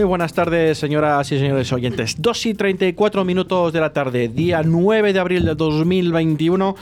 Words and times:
Muy 0.00 0.08
buenas 0.08 0.32
tardes, 0.32 0.78
señoras 0.78 1.30
y 1.30 1.38
señores 1.38 1.70
oyentes. 1.74 2.14
2 2.16 2.46
y 2.46 2.54
34 2.54 3.22
minutos 3.22 3.70
de 3.70 3.80
la 3.80 3.92
tarde, 3.92 4.28
día 4.28 4.62
9 4.64 5.12
de 5.12 5.18
abril 5.18 5.44
de 5.44 5.54
2021. 5.54 6.74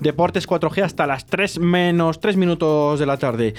Deportes 0.00 0.48
4G 0.48 0.82
hasta 0.82 1.06
las 1.06 1.26
3 1.26 1.58
menos 1.60 2.20
3 2.20 2.36
minutos 2.36 2.98
de 2.98 3.06
la 3.06 3.16
tarde. 3.16 3.54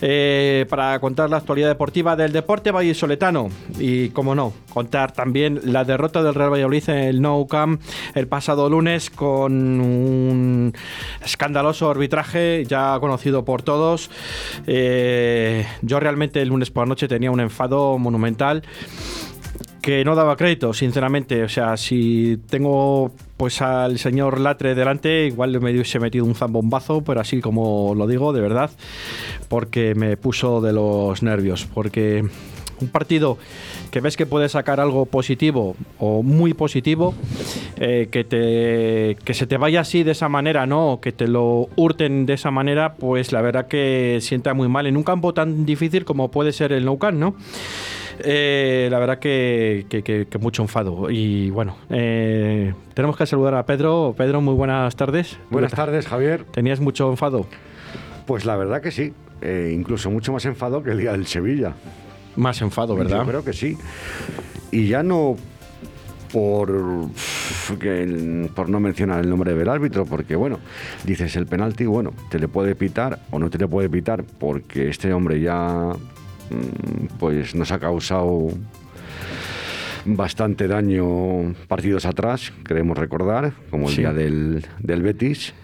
Eh, 0.00 0.66
para 0.68 0.98
contar 1.00 1.30
la 1.30 1.38
actualidad 1.38 1.68
deportiva 1.68 2.16
del 2.16 2.32
deporte 2.32 2.70
vallisoletano. 2.70 3.48
Y, 3.78 4.10
como 4.10 4.34
no, 4.34 4.52
contar 4.72 5.12
también 5.12 5.60
la 5.64 5.84
derrota 5.84 6.22
del 6.22 6.34
Real 6.34 6.52
Valladolid 6.52 6.88
en 6.88 6.98
el 6.98 7.22
Nou 7.22 7.46
Camp 7.46 7.80
el 8.14 8.26
pasado 8.26 8.68
lunes 8.68 9.10
con 9.10 9.52
un 9.80 10.72
escandaloso 11.24 11.90
arbitraje 11.90 12.64
ya 12.66 12.98
conocido 13.00 13.44
por 13.44 13.62
todos. 13.62 14.10
Eh, 14.66 15.66
yo 15.82 16.00
realmente 16.00 16.42
el 16.42 16.48
lunes 16.48 16.70
por 16.70 16.84
la 16.84 16.88
noche 16.90 17.08
tenía 17.08 17.30
un 17.30 17.40
enfado 17.40 17.98
monumental 17.98 18.62
que 19.84 20.02
no 20.02 20.14
daba 20.14 20.36
crédito, 20.36 20.72
sinceramente. 20.72 21.42
O 21.42 21.48
sea, 21.48 21.76
si 21.76 22.38
tengo 22.48 23.12
pues 23.36 23.62
al 23.62 23.98
señor 23.98 24.40
Latre 24.40 24.74
delante, 24.74 25.26
igual 25.26 25.60
me 25.60 25.72
hubiese 25.72 25.98
metido 25.98 26.24
un 26.24 26.34
zambombazo, 26.34 27.02
pero 27.02 27.20
así 27.20 27.40
como 27.40 27.94
lo 27.94 28.06
digo, 28.06 28.32
de 28.32 28.40
verdad, 28.40 28.70
porque 29.48 29.94
me 29.94 30.16
puso 30.16 30.60
de 30.60 30.72
los 30.72 31.22
nervios. 31.22 31.66
Porque 31.72 32.24
un 32.80 32.88
partido 32.88 33.38
que 33.90 34.00
ves 34.00 34.16
que 34.16 34.26
puede 34.26 34.48
sacar 34.48 34.80
algo 34.80 35.06
positivo 35.06 35.76
o 35.98 36.22
muy 36.22 36.54
positivo, 36.54 37.14
eh, 37.76 38.08
que, 38.10 38.24
te, 38.24 39.16
que 39.24 39.34
se 39.34 39.46
te 39.46 39.56
vaya 39.56 39.80
así 39.80 40.02
de 40.02 40.12
esa 40.12 40.28
manera, 40.28 40.66
¿no? 40.66 40.98
que 41.00 41.12
te 41.12 41.28
lo 41.28 41.68
hurten 41.76 42.26
de 42.26 42.34
esa 42.34 42.50
manera, 42.50 42.94
pues 42.94 43.32
la 43.32 43.40
verdad 43.40 43.66
que 43.68 44.18
sienta 44.20 44.54
muy 44.54 44.68
mal 44.68 44.86
en 44.86 44.96
un 44.96 45.04
campo 45.04 45.34
tan 45.34 45.64
difícil 45.64 46.04
como 46.04 46.30
puede 46.30 46.52
ser 46.52 46.72
el 46.72 46.84
Nou 46.84 46.98
Camp, 46.98 47.18
¿no? 47.18 47.36
Eh, 48.20 48.88
la 48.90 48.98
verdad 48.98 49.18
que, 49.18 50.26
mucho 50.40 50.62
enfado. 50.62 51.10
Y 51.10 51.50
bueno, 51.50 51.76
eh, 51.90 52.72
tenemos 52.94 53.16
que 53.16 53.26
saludar 53.26 53.54
a 53.54 53.66
Pedro. 53.66 54.14
Pedro, 54.16 54.40
muy 54.40 54.54
buenas 54.54 54.94
tardes. 54.96 55.38
Buenas 55.50 55.72
tardes, 55.72 56.06
Javier. 56.06 56.44
¿Tenías 56.44 56.80
mucho 56.80 57.10
enfado? 57.10 57.46
Pues 58.26 58.44
la 58.44 58.56
verdad 58.56 58.80
que 58.80 58.90
sí. 58.90 59.12
Eh, 59.40 59.72
incluso 59.74 60.10
mucho 60.10 60.32
más 60.32 60.44
enfado 60.46 60.82
que 60.82 60.90
el 60.90 60.98
día 60.98 61.12
del 61.12 61.26
Sevilla. 61.26 61.74
Más 62.36 62.60
enfado, 62.62 62.96
¿verdad? 62.96 63.20
Yo 63.20 63.26
creo 63.26 63.44
que 63.44 63.52
sí. 63.52 63.76
Y 64.70 64.88
ya 64.88 65.02
no 65.02 65.36
por, 66.34 67.08
por 68.56 68.68
no 68.68 68.80
mencionar 68.80 69.20
el 69.20 69.30
nombre 69.30 69.54
del 69.54 69.68
árbitro, 69.68 70.04
porque 70.04 70.34
bueno, 70.34 70.58
dices 71.04 71.36
el 71.36 71.46
penalti, 71.46 71.86
bueno, 71.86 72.12
te 72.28 72.40
le 72.40 72.48
puede 72.48 72.74
pitar 72.74 73.20
o 73.30 73.38
no 73.38 73.50
te 73.50 73.58
le 73.58 73.68
puede 73.68 73.88
pitar, 73.88 74.24
porque 74.24 74.88
este 74.88 75.12
hombre 75.12 75.40
ya 75.40 75.92
pues 77.18 77.54
nos 77.54 77.72
ha 77.72 77.78
causado 77.78 78.48
bastante 80.04 80.68
daño 80.68 81.54
partidos 81.68 82.06
atrás, 82.06 82.52
queremos 82.66 82.98
recordar, 82.98 83.52
como 83.70 83.88
el 83.88 83.96
día 83.96 84.12
del, 84.12 84.66
del 84.80 85.02
Betis. 85.02 85.54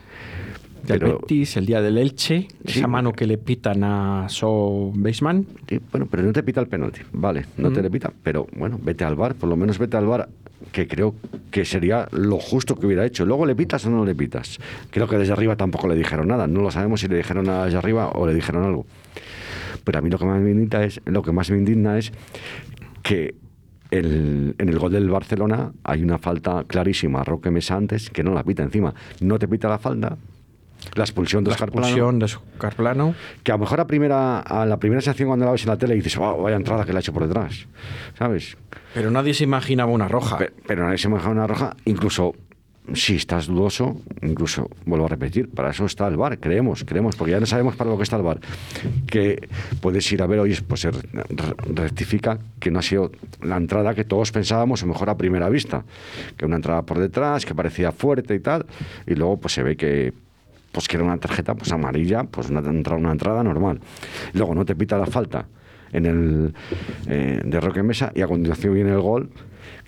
Del 0.83 1.01
Betis, 1.01 1.56
el 1.56 1.67
día 1.67 1.83
del 1.83 1.98
Elche, 1.98 2.48
esa 2.64 2.86
mano 2.86 3.12
que 3.12 3.27
le 3.27 3.36
pitan 3.36 3.84
a 3.84 4.27
So 4.28 4.91
Baseman. 4.95 5.47
bueno, 5.92 6.08
pero 6.11 6.23
no 6.23 6.33
te 6.33 6.42
pita 6.42 6.61
el 6.61 6.69
penalti, 6.69 7.03
vale, 7.12 7.45
no 7.58 7.70
te 7.70 7.81
mm. 7.81 7.83
le 7.83 7.91
pita, 7.91 8.12
pero 8.23 8.47
bueno, 8.56 8.78
vete 8.83 9.05
al 9.05 9.14
bar, 9.14 9.34
por 9.34 9.48
lo 9.48 9.56
menos 9.56 9.78
vete 9.78 9.98
al 9.98 10.06
bar, 10.06 10.28
que 10.73 10.89
creo 10.89 11.14
que 11.51 11.64
sería 11.64 12.08
lo 12.12 12.39
justo 12.39 12.77
que 12.77 12.86
hubiera 12.86 13.05
hecho. 13.05 13.25
Luego 13.27 13.45
le 13.45 13.55
pitas 13.55 13.84
o 13.86 13.91
no 13.91 14.05
le 14.05 14.14
pitas. 14.14 14.58
Creo 14.91 15.06
que 15.06 15.19
desde 15.19 15.33
arriba 15.33 15.56
tampoco 15.56 15.86
le 15.89 15.97
dijeron 15.97 16.28
nada, 16.28 16.47
no 16.47 16.62
lo 16.62 16.70
sabemos 16.70 17.01
si 17.01 17.08
le 17.08 17.17
dijeron 17.17 17.47
nada 17.47 17.67
desde 17.67 17.78
arriba 17.78 18.11
o 18.11 18.27
le 18.27 18.35
dijeron 18.35 18.64
algo. 18.64 18.86
Pero 19.85 19.98
a 19.98 20.02
mí 20.02 20.11
lo 20.11 20.18
que 20.18 20.24
más 20.24 20.41
me 20.41 20.51
indigna 20.51 20.85
es, 20.85 21.01
lo 21.05 21.23
que 21.23 21.33
más 21.33 21.51
me 21.51 21.58
indigna 21.58 21.98
es 21.98 22.13
que 23.02 23.35
en 23.91 24.55
el 24.58 24.79
gol 24.79 24.92
del 24.92 25.11
Barcelona 25.11 25.73
hay 25.83 26.02
una 26.02 26.18
falta 26.18 26.64
clarísima 26.67 27.23
a 27.23 27.24
Roque 27.24 27.51
Mesa 27.51 27.77
antes 27.77 28.08
que 28.11 28.23
no 28.23 28.33
la 28.33 28.45
pita 28.45 28.63
encima. 28.63 28.95
No 29.20 29.39
te 29.39 29.48
pita 29.48 29.68
la 29.68 29.79
falta, 29.79 30.17
la 30.95 31.05
expulsión 31.05 31.45
de 31.45 31.51
la 31.51 31.57
expulsión 31.57 32.18
de 32.18 32.27
Oscar 32.27 32.74
Plano. 32.74 33.14
Que 33.42 33.52
a 33.52 33.57
lo 33.57 33.61
mejor 33.61 33.80
a, 33.80 33.86
primera, 33.86 34.41
a 34.41 34.64
la 34.67 34.79
primera 34.79 35.01
sección 35.01 35.29
cuando 35.29 35.45
la 35.45 35.52
ves 35.52 35.63
en 35.63 35.68
la 35.68 35.77
tele 35.77 35.95
dices, 35.95 36.17
oh, 36.18 36.42
vaya 36.42 36.57
entrada 36.57 36.85
que 36.85 36.92
la 36.92 36.98
ha 36.98 37.01
hecho 37.01 37.12
por 37.12 37.27
detrás. 37.27 37.67
¿Sabes? 38.18 38.57
Pero 38.95 39.11
nadie 39.11 39.35
se 39.35 39.45
imaginaba 39.45 39.91
una 39.91 40.08
roja. 40.08 40.39
Pero, 40.39 40.52
pero 40.67 40.85
nadie 40.85 40.98
se 40.98 41.08
imaginaba 41.08 41.35
una 41.35 41.47
roja. 41.47 41.77
Incluso 41.85 42.35
si 42.95 43.17
estás 43.17 43.46
dudoso, 43.46 44.01
incluso 44.23 44.68
vuelvo 44.84 45.06
a 45.06 45.08
repetir, 45.08 45.48
para 45.51 45.70
eso 45.70 45.84
está 45.86 46.08
el 46.08 46.17
bar, 46.17 46.39
creemos, 46.39 46.84
creemos, 46.84 47.17
porque 47.17 47.33
ya 47.33 47.40
no 47.40 47.46
sabemos 47.46 47.77
para 47.77 47.90
lo 47.90 47.96
que 47.96 48.02
está 48.02 48.17
el 48.17 48.23
bar, 48.23 48.40
que 49.06 49.48
puedes 49.80 50.11
ir 50.12 50.23
a 50.23 50.27
ver, 50.27 50.40
hoy 50.40 50.56
pues 50.67 50.80
se 50.80 50.90
rectifica 51.74 52.39
que 52.58 52.70
no 52.70 52.79
ha 52.79 52.83
sido 52.83 53.12
la 53.42 53.56
entrada 53.56 53.95
que 53.95 54.05
todos 54.05 54.33
pensábamos, 54.33 54.83
o 54.83 54.86
mejor 54.86 55.11
a 55.11 55.17
primera 55.17 55.48
vista, 55.48 55.84
que 56.36 56.46
una 56.46 56.56
entrada 56.56 56.83
por 56.83 56.98
detrás, 56.98 57.45
que 57.45 57.55
parecía 57.55 57.92
fuerte 57.92 58.34
y 58.34 58.40
tal, 58.40 58.67
y 59.06 59.14
luego 59.14 59.39
pues 59.39 59.55
se 59.55 59.62
ve 59.62 59.77
que 59.77 60.12
pues 60.73 60.86
que 60.86 60.96
era 60.96 61.05
una 61.05 61.18
tarjeta 61.18 61.55
pues 61.55 61.73
amarilla, 61.73 62.24
pues 62.24 62.48
una 62.48 62.61
entrada, 62.61 62.98
una 62.98 63.12
entrada 63.12 63.42
normal. 63.42 63.80
Luego 64.34 64.55
no 64.55 64.64
te 64.64 64.77
pita 64.77 64.96
la 64.98 65.06
falta 65.06 65.46
en 65.92 66.06
el 66.06 66.55
eh, 67.08 67.40
de 67.45 67.61
Roque 67.61 67.83
Mesa 67.83 68.12
y 68.14 68.23
a 68.23 68.29
continuación 68.29 68.74
viene 68.74 68.92
el 68.92 69.00
gol 69.00 69.30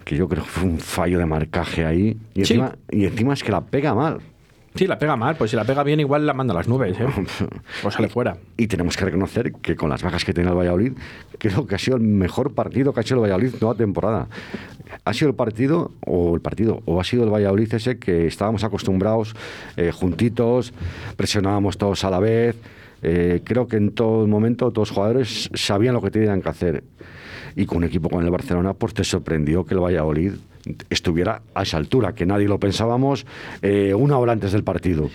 que 0.05 0.16
yo 0.16 0.28
creo 0.28 0.44
que 0.44 0.50
fue 0.50 0.65
un 0.65 0.78
fallo 0.78 1.19
de 1.19 1.27
marcaje 1.27 1.84
ahí. 1.84 2.16
Y 2.34 2.41
encima, 2.41 2.77
y 2.91 3.05
encima 3.05 3.34
es 3.34 3.43
que 3.43 3.53
la 3.53 3.60
pega 3.60 3.94
mal. 3.94 4.21
Sí, 4.75 4.87
la 4.87 4.99
pega 4.99 5.16
mal, 5.16 5.37
pues 5.37 5.50
si 5.50 5.56
la 5.56 5.65
pega 5.65 5.83
bien 5.83 6.00
igual 6.00 6.25
la 6.25 6.33
manda 6.33 6.55
a 6.55 6.56
las 6.56 6.66
nubes, 6.66 6.99
¿eh? 6.99 7.06
o 7.84 7.91
sale 7.91 8.09
fuera. 8.09 8.38
Y 8.56 8.69
tenemos 8.69 8.97
que 8.97 9.05
reconocer 9.05 9.53
que 9.53 9.77
con 9.77 9.91
las 9.91 10.03
bajas 10.03 10.25
que 10.25 10.33
tiene 10.33 10.49
el 10.49 10.56
Valladolid, 10.56 10.93
creo 11.38 11.66
que 11.66 11.75
ha 11.75 11.78
sido 11.78 11.99
el 11.99 12.03
mejor 12.03 12.55
partido 12.55 12.93
que 12.93 13.00
ha 13.00 13.03
hecho 13.03 13.15
el 13.15 13.21
Valladolid 13.21 13.55
toda 13.60 13.75
temporada. 13.75 14.28
Ha 15.05 15.12
sido 15.12 15.28
el 15.28 15.34
partido, 15.34 15.91
o 16.06 16.34
el 16.34 16.41
partido, 16.41 16.81
o 16.87 17.00
ha 17.00 17.04
sido 17.04 17.25
el 17.25 17.31
Valladolid 17.31 17.72
ese 17.75 17.99
que 17.99 18.27
estábamos 18.27 18.65
acostumbrados, 18.65 19.34
eh, 19.77 19.91
juntitos, 19.93 20.72
presionábamos 21.16 21.77
todos 21.77 22.03
a 22.04 22.10
la 22.10 22.19
vez. 22.19 22.56
Eh, 23.03 23.43
creo 23.44 23.66
que 23.66 23.77
en 23.77 23.93
todo 23.93 24.27
momento 24.27 24.71
todos 24.71 24.89
los 24.89 24.94
jugadores 24.94 25.50
sabían 25.54 25.93
lo 25.93 26.00
que 26.00 26.10
tenían 26.10 26.41
que 26.41 26.49
hacer 26.49 26.84
y 27.56 27.66
con 27.66 27.78
un 27.78 27.84
equipo 27.84 28.08
con 28.08 28.24
el 28.24 28.30
Barcelona, 28.30 28.74
pues 28.74 28.94
te 28.94 29.04
sorprendió 29.04 29.64
que 29.64 29.74
el 29.74 29.80
Valladolid 29.80 30.32
estuviera 30.90 31.42
a 31.54 31.62
esa 31.62 31.76
altura, 31.76 32.14
que 32.14 32.26
nadie 32.26 32.46
lo 32.46 32.58
pensábamos 32.58 33.26
eh, 33.62 33.94
una 33.94 34.18
hora 34.18 34.32
antes 34.32 34.52
del 34.52 34.62
partido. 34.62 35.10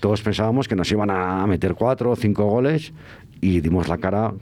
Todos 0.00 0.20
pensábamos 0.22 0.68
que 0.68 0.76
nos 0.76 0.90
iban 0.92 1.10
a 1.10 1.46
meter 1.46 1.74
cuatro 1.74 2.10
o 2.10 2.16
cinco 2.16 2.44
goles 2.44 2.92
y 3.40 3.60
dimos 3.60 3.88
la 3.88 3.98
cara, 3.98 4.32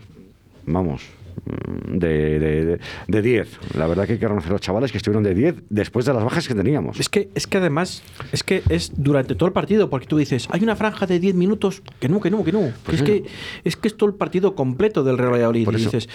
vamos, 0.66 1.02
Mm, 1.44 1.98
de 1.98 3.22
10. 3.22 3.58
la 3.76 3.86
verdad 3.86 4.06
que 4.06 4.14
hay 4.14 4.18
que 4.18 4.24
reconocer 4.24 4.50
a 4.50 4.54
los 4.54 4.60
chavales 4.62 4.90
que 4.92 4.98
estuvieron 4.98 5.22
de 5.22 5.34
10 5.34 5.56
después 5.68 6.06
de 6.06 6.14
las 6.14 6.24
bajas 6.24 6.48
que 6.48 6.54
teníamos. 6.54 6.98
Es 6.98 7.08
que, 7.08 7.28
es 7.34 7.46
que 7.46 7.58
además, 7.58 8.02
es 8.32 8.42
que 8.42 8.62
es 8.70 8.92
durante 8.96 9.34
todo 9.34 9.46
el 9.46 9.52
partido, 9.52 9.90
porque 9.90 10.06
tú 10.06 10.16
dices, 10.16 10.48
hay 10.50 10.62
una 10.62 10.74
franja 10.74 11.06
de 11.06 11.20
10 11.20 11.34
minutos, 11.34 11.82
que 12.00 12.08
no, 12.08 12.20
que 12.20 12.30
no, 12.30 12.44
que 12.44 12.52
no. 12.52 12.72
Pues 12.84 12.98
es, 12.98 13.02
que, 13.02 13.24
es 13.64 13.76
que 13.76 13.88
es 13.88 13.96
todo 13.96 14.08
el 14.08 14.14
partido 14.14 14.54
completo 14.54 15.04
del 15.04 15.18
Real 15.18 15.32
Valladolid. 15.32 15.68
y 15.68 15.76
dices, 15.76 16.08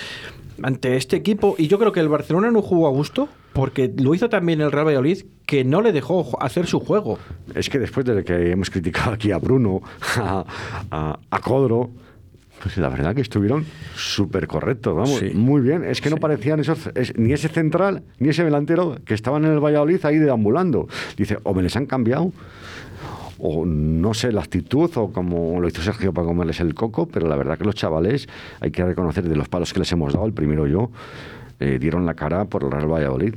ante 0.64 0.96
este 0.96 1.16
equipo, 1.16 1.56
y 1.58 1.68
yo 1.68 1.80
creo 1.80 1.92
que 1.92 2.00
el 2.00 2.10
Barcelona 2.10 2.52
no 2.52 2.62
jugó 2.62 2.88
a 2.88 2.92
gusto, 2.92 3.30
porque 3.54 3.92
lo 3.98 4.14
hizo 4.14 4.30
también 4.30 4.62
el 4.62 4.72
Real 4.72 4.88
Valladolid, 4.88 5.24
que 5.46 5.64
no 5.64 5.82
le 5.82 5.92
dejó 5.92 6.42
hacer 6.42 6.68
su 6.68 6.80
juego. 6.80 7.18
Es 7.56 7.70
que 7.70 7.80
después 7.80 8.06
de 8.06 8.24
que 8.24 8.52
hemos 8.52 8.70
criticado 8.70 9.12
aquí 9.12 9.32
a 9.32 9.38
Bruno, 9.38 9.82
a, 10.18 10.46
a, 10.92 11.20
a 11.30 11.40
Codro, 11.40 11.90
pues 12.62 12.78
la 12.78 12.90
verdad 12.90 13.16
que 13.16 13.22
estuvieron 13.22 13.66
súper 13.96 14.48
correctos, 14.48 14.96
vamos, 14.96 15.24
muy 15.34 15.62
bien. 15.62 15.84
Es 15.84 16.02
que 16.02 16.10
no 16.10 16.18
parecían 16.18 16.60
esos, 16.60 16.90
ni 17.16 17.34
ese 17.34 17.48
central, 17.48 18.04
ni 18.20 18.30
ese 18.30 18.44
delantero 18.44 18.98
que 19.06 19.14
estaban 19.14 19.46
en 19.46 19.54
el 19.54 19.60
Valladolid 19.60 20.04
ahí 20.06 20.18
deambulando. 20.18 20.88
Dice, 21.16 21.38
o 21.44 21.54
me 21.54 21.64
les 21.64 21.76
han 21.76 21.86
cambiado, 21.86 22.32
o 23.40 23.66
no 23.66 24.14
sé, 24.14 24.32
la 24.32 24.42
actitud, 24.42 24.92
o 24.96 25.12
como 25.12 25.60
lo 25.60 25.68
hizo 25.68 25.82
Sergio 25.82 26.14
para 26.14 26.28
comerles 26.28 26.60
el 26.60 26.74
coco, 26.74 27.08
pero 27.08 27.28
la 27.28 27.36
verdad 27.36 27.58
que 27.58 27.64
los 27.64 27.76
chavales, 27.76 28.28
hay 28.60 28.72
que 28.72 28.84
reconocer 28.84 29.28
de 29.28 29.36
los 29.36 29.50
palos 29.50 29.74
que 29.74 29.80
les 29.80 29.92
hemos 29.92 30.14
dado, 30.14 30.26
el 30.26 30.34
primero 30.34 30.68
yo, 30.68 30.92
eh, 31.60 31.78
dieron 31.80 32.06
la 32.06 32.14
cara 32.14 32.46
por 32.46 32.64
el 32.64 32.72
Real 32.72 32.88
Valladolid. 32.88 33.36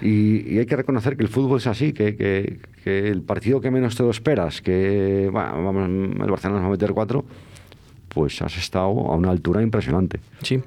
Y, 0.00 0.58
hay 0.58 0.66
que 0.66 0.76
reconocer 0.76 1.16
que 1.16 1.24
el 1.24 1.28
fútbol 1.28 1.58
es 1.58 1.66
así, 1.66 1.92
que, 1.92 2.60
el 2.84 3.22
partido 3.22 3.60
que 3.60 3.70
menos 3.70 3.96
te 3.96 4.02
lo 4.02 4.10
esperas, 4.10 4.62
que 4.62 5.26
el 5.26 5.30
Barcelona 5.30 6.60
nos 6.60 6.62
va 6.62 6.66
a 6.68 6.70
meter 6.70 6.92
cuatro, 6.92 7.24
pues 8.08 8.40
has 8.42 8.56
estado 8.56 8.86
a 8.86 9.16
una 9.16 9.30
altura 9.30 9.62
impresionante. 9.62 10.20
Sí. 10.42 10.62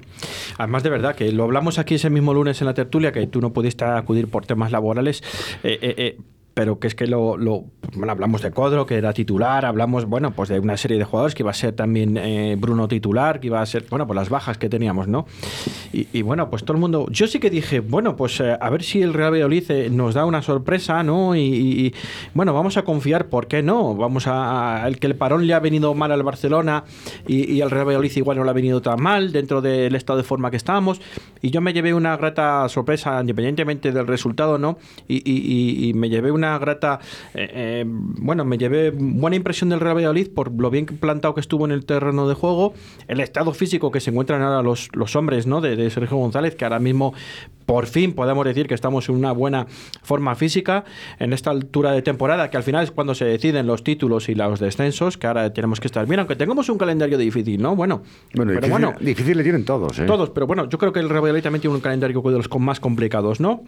Además, 0.58 0.82
de 0.82 0.90
verdad, 0.90 1.16
que 1.16 1.32
lo 1.32 1.44
hablamos 1.44 1.78
aquí 1.78 1.96
ese 1.96 2.10
mismo 2.10 2.32
lunes 2.32 2.60
en 2.60 2.66
la 2.66 2.74
tertulia, 2.74 3.10
que 3.10 3.26
tú 3.26 3.40
no 3.40 3.52
pudiste 3.52 3.84
acudir 3.84 4.28
por 4.28 4.46
temas 4.46 4.70
laborales. 4.70 5.22
Eh, 5.64 5.78
eh, 5.82 6.18
pero 6.54 6.78
que 6.78 6.86
es 6.86 6.94
que 6.94 7.06
lo, 7.06 7.36
bueno, 7.36 8.12
hablamos 8.12 8.42
de 8.42 8.50
Codro, 8.50 8.86
que 8.86 8.96
era 8.96 9.12
titular, 9.12 9.64
hablamos, 9.64 10.04
bueno, 10.04 10.32
pues 10.32 10.48
de 10.48 10.60
una 10.60 10.76
serie 10.76 10.98
de 10.98 11.04
jugadores 11.04 11.34
que 11.34 11.42
iba 11.42 11.50
a 11.50 11.54
ser 11.54 11.74
también 11.74 12.16
eh, 12.16 12.56
Bruno 12.58 12.88
titular, 12.88 13.40
que 13.40 13.46
iba 13.46 13.60
a 13.60 13.66
ser, 13.66 13.86
bueno, 13.88 14.06
pues 14.06 14.16
las 14.16 14.28
bajas 14.28 14.58
que 14.58 14.68
teníamos, 14.68 15.08
¿no? 15.08 15.26
Y, 15.92 16.22
bueno, 16.22 16.48
pues 16.48 16.64
todo 16.64 16.74
el 16.74 16.80
mundo, 16.80 17.06
yo 17.10 17.26
sí 17.26 17.38
que 17.38 17.50
dije, 17.50 17.80
bueno, 17.80 18.16
pues 18.16 18.40
eh, 18.40 18.56
a 18.58 18.70
ver 18.70 18.82
si 18.82 19.02
el 19.02 19.12
Real 19.12 19.32
Valladolid 19.32 19.70
eh, 19.70 19.90
nos 19.90 20.14
da 20.14 20.24
una 20.24 20.42
sorpresa, 20.42 21.02
¿no? 21.02 21.36
Y, 21.36 21.94
bueno, 22.34 22.54
vamos 22.54 22.76
a 22.76 22.82
confiar, 22.82 23.28
¿por 23.28 23.46
qué 23.46 23.62
no? 23.62 23.94
Vamos 23.94 24.26
a, 24.26 24.84
el 24.86 24.98
que 24.98 25.06
el 25.06 25.16
parón 25.16 25.46
le 25.46 25.54
ha 25.54 25.60
venido 25.60 25.94
mal 25.94 26.12
al 26.12 26.22
Barcelona 26.22 26.84
y, 27.26 27.60
al 27.60 27.70
Real 27.70 27.86
Valladolid 27.86 28.12
igual 28.16 28.38
no 28.38 28.44
le 28.44 28.50
ha 28.50 28.54
venido 28.54 28.80
tan 28.80 29.02
mal 29.02 29.32
dentro 29.32 29.60
del 29.60 29.94
estado 29.94 30.18
de 30.18 30.24
forma 30.24 30.50
que 30.50 30.56
estábamos. 30.56 31.00
Y 31.40 31.50
yo 31.50 31.60
me 31.60 31.72
llevé 31.72 31.92
una 31.92 32.16
grata 32.16 32.68
sorpresa, 32.68 33.20
independientemente 33.20 33.92
del 33.92 34.06
resultado, 34.06 34.58
¿no? 34.58 34.78
Y, 35.08 35.92
me 35.94 36.08
llevé 36.08 36.32
una 36.32 36.41
grata, 36.58 37.00
bueno, 37.84 38.44
me 38.44 38.58
llevé 38.58 38.90
buena 38.90 39.36
impresión 39.36 39.70
del 39.70 39.80
Real 39.80 39.96
Valladolid 39.96 40.28
por 40.30 40.52
lo 40.52 40.70
bien 40.70 40.86
plantado 40.86 41.34
que 41.34 41.40
estuvo 41.40 41.64
en 41.64 41.72
el 41.72 41.84
terreno 41.84 42.28
de 42.28 42.34
juego, 42.34 42.74
el 43.08 43.20
estado 43.20 43.52
físico 43.52 43.90
que 43.90 44.00
se 44.00 44.10
encuentran 44.10 44.42
ahora 44.42 44.62
los, 44.62 44.88
los 44.94 45.16
hombres 45.16 45.46
¿no? 45.46 45.60
de, 45.60 45.90
Sergio 45.90 46.16
González, 46.16 46.54
que 46.54 46.64
ahora 46.64 46.78
mismo 46.78 47.14
por 47.66 47.86
fin 47.86 48.12
podemos 48.12 48.44
decir 48.44 48.66
que 48.66 48.74
estamos 48.74 49.08
en 49.08 49.14
una 49.14 49.32
buena 49.32 49.66
forma 50.02 50.34
física 50.34 50.84
en 51.18 51.32
esta 51.32 51.50
altura 51.50 51.92
de 51.92 52.02
temporada, 52.02 52.50
que 52.50 52.56
al 52.56 52.62
final 52.62 52.84
es 52.84 52.90
cuando 52.90 53.14
se 53.14 53.24
deciden 53.24 53.66
los 53.66 53.84
títulos 53.84 54.28
y 54.28 54.34
los 54.34 54.60
descensos, 54.60 55.16
que 55.16 55.26
ahora 55.26 55.52
tenemos 55.52 55.80
que 55.80 55.86
estar 55.86 56.06
bien, 56.06 56.20
aunque 56.20 56.36
tengamos 56.36 56.68
un 56.68 56.78
calendario 56.78 57.16
difícil, 57.18 57.62
¿no? 57.62 57.76
Bueno, 57.76 58.02
bueno, 58.34 58.52
pero 58.54 58.68
bueno 58.68 58.94
difícil 59.00 59.36
le 59.36 59.42
tienen 59.42 59.64
todos, 59.64 59.98
¿eh? 59.98 60.04
Todos, 60.04 60.30
pero 60.30 60.46
bueno, 60.46 60.68
yo 60.68 60.78
creo 60.78 60.92
que 60.92 61.00
el 61.00 61.08
Real 61.08 61.22
Valladolid 61.22 61.42
también 61.42 61.60
tiene 61.60 61.76
un 61.76 61.80
calendario 61.80 62.20
de 62.20 62.32
los 62.32 62.50
más 62.58 62.80
complicados, 62.80 63.40
¿no? 63.40 63.62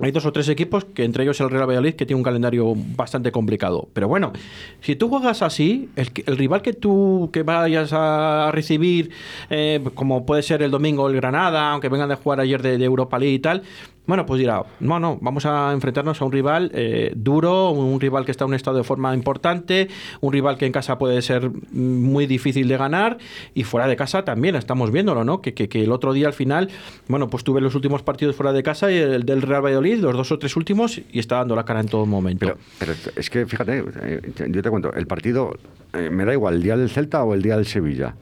Hay 0.00 0.10
dos 0.10 0.26
o 0.26 0.32
tres 0.32 0.48
equipos, 0.48 0.84
que 0.84 1.04
entre 1.04 1.22
ellos 1.22 1.40
el 1.40 1.50
Real 1.50 1.68
Valladolid, 1.68 1.94
que 1.94 2.04
tiene 2.04 2.18
un 2.18 2.24
calendario 2.24 2.74
bastante 2.74 3.30
complicado. 3.30 3.88
Pero 3.92 4.08
bueno, 4.08 4.32
si 4.80 4.96
tú 4.96 5.08
juegas 5.08 5.42
así, 5.42 5.88
el, 5.94 6.10
el 6.26 6.36
rival 6.36 6.62
que 6.62 6.72
tú 6.72 7.30
que 7.32 7.42
vayas 7.44 7.92
a 7.92 8.50
recibir, 8.52 9.10
eh, 9.50 9.80
como 9.94 10.26
puede 10.26 10.42
ser 10.42 10.62
el 10.62 10.70
domingo 10.70 11.08
el 11.08 11.14
Granada, 11.14 11.70
aunque 11.70 11.88
vengan 11.88 12.08
de 12.08 12.16
jugar 12.16 12.40
ayer 12.40 12.60
de, 12.60 12.76
de 12.76 12.84
Europa 12.84 13.18
League 13.18 13.34
y 13.34 13.38
tal, 13.38 13.62
bueno, 14.06 14.26
pues 14.26 14.38
dirá, 14.38 14.62
no, 14.80 15.00
no, 15.00 15.18
vamos 15.20 15.46
a 15.46 15.72
enfrentarnos 15.72 16.20
a 16.20 16.24
un 16.24 16.32
rival 16.32 16.70
eh, 16.74 17.12
duro, 17.16 17.70
un 17.70 17.98
rival 18.00 18.24
que 18.24 18.32
está 18.32 18.44
en 18.44 18.50
un 18.50 18.54
estado 18.54 18.76
de 18.76 18.84
forma 18.84 19.14
importante, 19.14 19.88
un 20.20 20.32
rival 20.32 20.58
que 20.58 20.66
en 20.66 20.72
casa 20.72 20.98
puede 20.98 21.22
ser 21.22 21.50
muy 21.72 22.26
difícil 22.26 22.68
de 22.68 22.76
ganar 22.76 23.16
y 23.54 23.64
fuera 23.64 23.86
de 23.86 23.96
casa 23.96 24.24
también, 24.24 24.56
estamos 24.56 24.90
viéndolo, 24.90 25.24
¿no? 25.24 25.40
Que, 25.40 25.54
que, 25.54 25.82
el 25.82 25.90
otro 25.90 26.12
día 26.12 26.26
al 26.26 26.34
final, 26.34 26.68
bueno, 27.08 27.28
pues 27.28 27.44
tuve 27.44 27.60
los 27.60 27.74
últimos 27.74 28.02
partidos 28.02 28.36
fuera 28.36 28.52
de 28.52 28.62
casa 28.62 28.92
y 28.92 28.96
el 28.96 29.24
del 29.24 29.40
Real 29.40 29.64
Valladolid, 29.64 29.98
los 30.00 30.14
dos 30.14 30.32
o 30.32 30.38
tres 30.38 30.56
últimos, 30.56 31.00
y 31.10 31.18
está 31.18 31.36
dando 31.36 31.56
la 31.56 31.64
cara 31.64 31.80
en 31.80 31.88
todo 31.88 32.04
momento. 32.04 32.46
Pero, 32.46 32.58
pero 32.78 32.92
es 33.16 33.30
que, 33.30 33.46
fíjate, 33.46 33.84
eh, 34.02 34.20
yo 34.48 34.62
te 34.62 34.70
cuento, 34.70 34.92
el 34.92 35.06
partido, 35.06 35.56
eh, 35.94 36.10
me 36.10 36.24
da 36.24 36.32
igual, 36.34 36.54
el 36.54 36.62
día 36.62 36.76
del 36.76 36.90
Celta 36.90 37.24
o 37.24 37.32
el 37.32 37.42
día 37.42 37.56
del 37.56 37.66
Sevilla. 37.66 38.14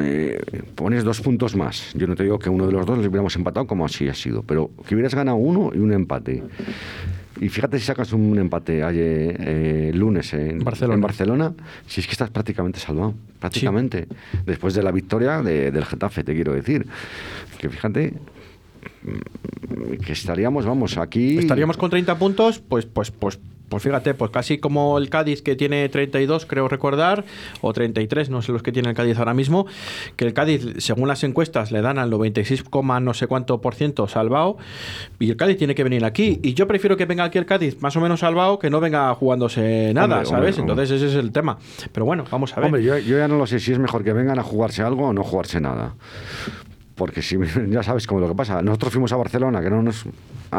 Eh, 0.00 0.40
pones 0.74 1.04
dos 1.04 1.20
puntos 1.20 1.54
más. 1.54 1.92
Yo 1.94 2.06
no 2.06 2.16
te 2.16 2.24
digo 2.24 2.38
que 2.38 2.50
uno 2.50 2.66
de 2.66 2.72
los 2.72 2.84
dos 2.84 2.98
les 2.98 3.06
hubiéramos 3.06 3.34
empatado 3.36 3.66
como 3.66 3.84
así 3.84 4.08
ha 4.08 4.14
sido, 4.14 4.42
pero 4.42 4.70
que 4.86 4.94
hubieras 4.94 5.14
ganado 5.14 5.36
uno 5.36 5.70
y 5.74 5.78
un 5.78 5.92
empate. 5.92 6.42
Y 7.40 7.48
fíjate 7.48 7.78
si 7.78 7.86
sacas 7.86 8.12
un 8.12 8.38
empate 8.38 8.82
ayer, 8.82 9.36
eh, 9.40 9.90
lunes 9.94 10.32
en 10.34 10.60
Barcelona. 10.60 10.94
en 10.94 11.00
Barcelona, 11.00 11.52
si 11.86 12.00
es 12.00 12.06
que 12.06 12.12
estás 12.12 12.30
prácticamente 12.30 12.78
salvado, 12.78 13.14
prácticamente. 13.40 14.06
Después 14.46 14.74
de 14.74 14.82
la 14.82 14.92
victoria 14.92 15.42
del 15.42 15.84
Getafe, 15.84 16.24
te 16.24 16.34
quiero 16.34 16.52
decir. 16.52 16.86
Que 17.58 17.68
fíjate, 17.68 18.14
mm, 19.02 19.94
que 20.04 20.12
estaríamos, 20.12 20.64
vamos, 20.64 20.96
aquí... 20.96 21.38
Estaríamos 21.38 21.76
con 21.76 21.90
30 21.90 22.18
puntos, 22.18 22.60
pues, 22.60 22.86
pues, 22.86 23.10
pues 23.10 23.38
pues 23.68 23.82
fíjate, 23.82 24.14
pues 24.14 24.30
casi 24.30 24.58
como 24.58 24.98
el 24.98 25.08
Cádiz 25.08 25.42
que 25.42 25.56
tiene 25.56 25.88
32, 25.88 26.46
creo 26.46 26.68
recordar, 26.68 27.24
o 27.60 27.72
33, 27.72 28.30
no 28.30 28.42
sé 28.42 28.52
los 28.52 28.62
que 28.62 28.72
tiene 28.72 28.90
el 28.90 28.94
Cádiz 28.94 29.18
ahora 29.18 29.34
mismo, 29.34 29.66
que 30.16 30.24
el 30.26 30.34
Cádiz, 30.34 30.74
según 30.78 31.08
las 31.08 31.24
encuestas, 31.24 31.72
le 31.72 31.82
dan 31.82 31.98
al 31.98 32.10
96, 32.10 32.64
no 33.00 33.14
sé 33.14 33.26
cuánto 33.26 33.60
por 33.60 33.74
ciento 33.74 34.06
salvado, 34.08 34.56
y 35.18 35.30
el 35.30 35.36
Cádiz 35.36 35.58
tiene 35.58 35.74
que 35.74 35.84
venir 35.84 36.04
aquí. 36.04 36.40
Y 36.42 36.54
yo 36.54 36.66
prefiero 36.66 36.96
que 36.96 37.06
venga 37.06 37.24
aquí 37.24 37.38
el 37.38 37.46
Cádiz 37.46 37.80
más 37.80 37.96
o 37.96 38.00
menos 38.00 38.20
salvado 38.20 38.58
que 38.58 38.70
no 38.70 38.80
venga 38.80 39.14
jugándose 39.14 39.92
nada, 39.94 40.24
¿sabes? 40.24 40.58
Entonces 40.58 40.90
ese 40.90 41.06
es 41.06 41.14
el 41.14 41.32
tema. 41.32 41.58
Pero 41.92 42.06
bueno, 42.06 42.24
vamos 42.30 42.52
a 42.52 42.56
ver. 42.56 42.66
Hombre, 42.66 42.82
yo, 42.82 42.98
yo 42.98 43.18
ya 43.18 43.28
no 43.28 43.36
lo 43.36 43.46
sé 43.46 43.60
si 43.60 43.72
es 43.72 43.78
mejor 43.78 44.04
que 44.04 44.12
vengan 44.12 44.38
a 44.38 44.42
jugarse 44.42 44.82
algo 44.82 45.08
o 45.08 45.12
no 45.12 45.22
jugarse 45.22 45.60
nada 45.60 45.94
porque 46.94 47.22
si 47.22 47.36
ya 47.68 47.82
sabes 47.82 48.06
cómo 48.06 48.20
es 48.20 48.28
lo 48.28 48.28
que 48.28 48.36
pasa. 48.36 48.62
Nosotros 48.62 48.92
fuimos 48.92 49.12
a 49.12 49.16
Barcelona, 49.16 49.60
que 49.60 49.70
no 49.70 49.82
nos 49.82 50.04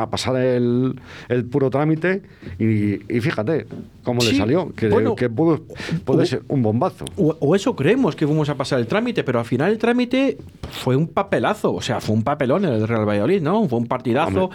a 0.01 0.09
pasar 0.09 0.35
el, 0.37 0.99
el 1.29 1.45
puro 1.45 1.69
trámite 1.69 2.21
y, 2.59 2.97
fíjate 3.19 3.65
cómo 4.03 4.21
le 4.21 4.35
salió, 4.35 4.71
que, 4.73 4.89
que 5.17 5.29
puede 5.29 6.25
ser 6.25 6.43
un 6.47 6.61
bombazo. 6.61 7.05
O, 7.17 7.55
eso 7.55 7.75
creemos 7.75 8.15
que 8.15 8.27
fuimos 8.27 8.49
a 8.49 8.55
pasar 8.55 8.79
el 8.79 8.87
trámite, 8.87 9.23
pero 9.23 9.39
al 9.39 9.45
final 9.45 9.71
el 9.71 9.79
trámite 9.79 10.37
fue 10.69 10.95
un 10.95 11.07
papelazo, 11.07 11.73
o 11.73 11.81
sea, 11.81 11.99
fue 11.99 12.15
un 12.15 12.23
papelón 12.23 12.65
el 12.65 12.87
Real 12.87 13.07
Valladolid, 13.07 13.41
¿no? 13.41 13.67
Fue 13.67 13.79
un 13.79 13.87
partidazo 13.87 14.51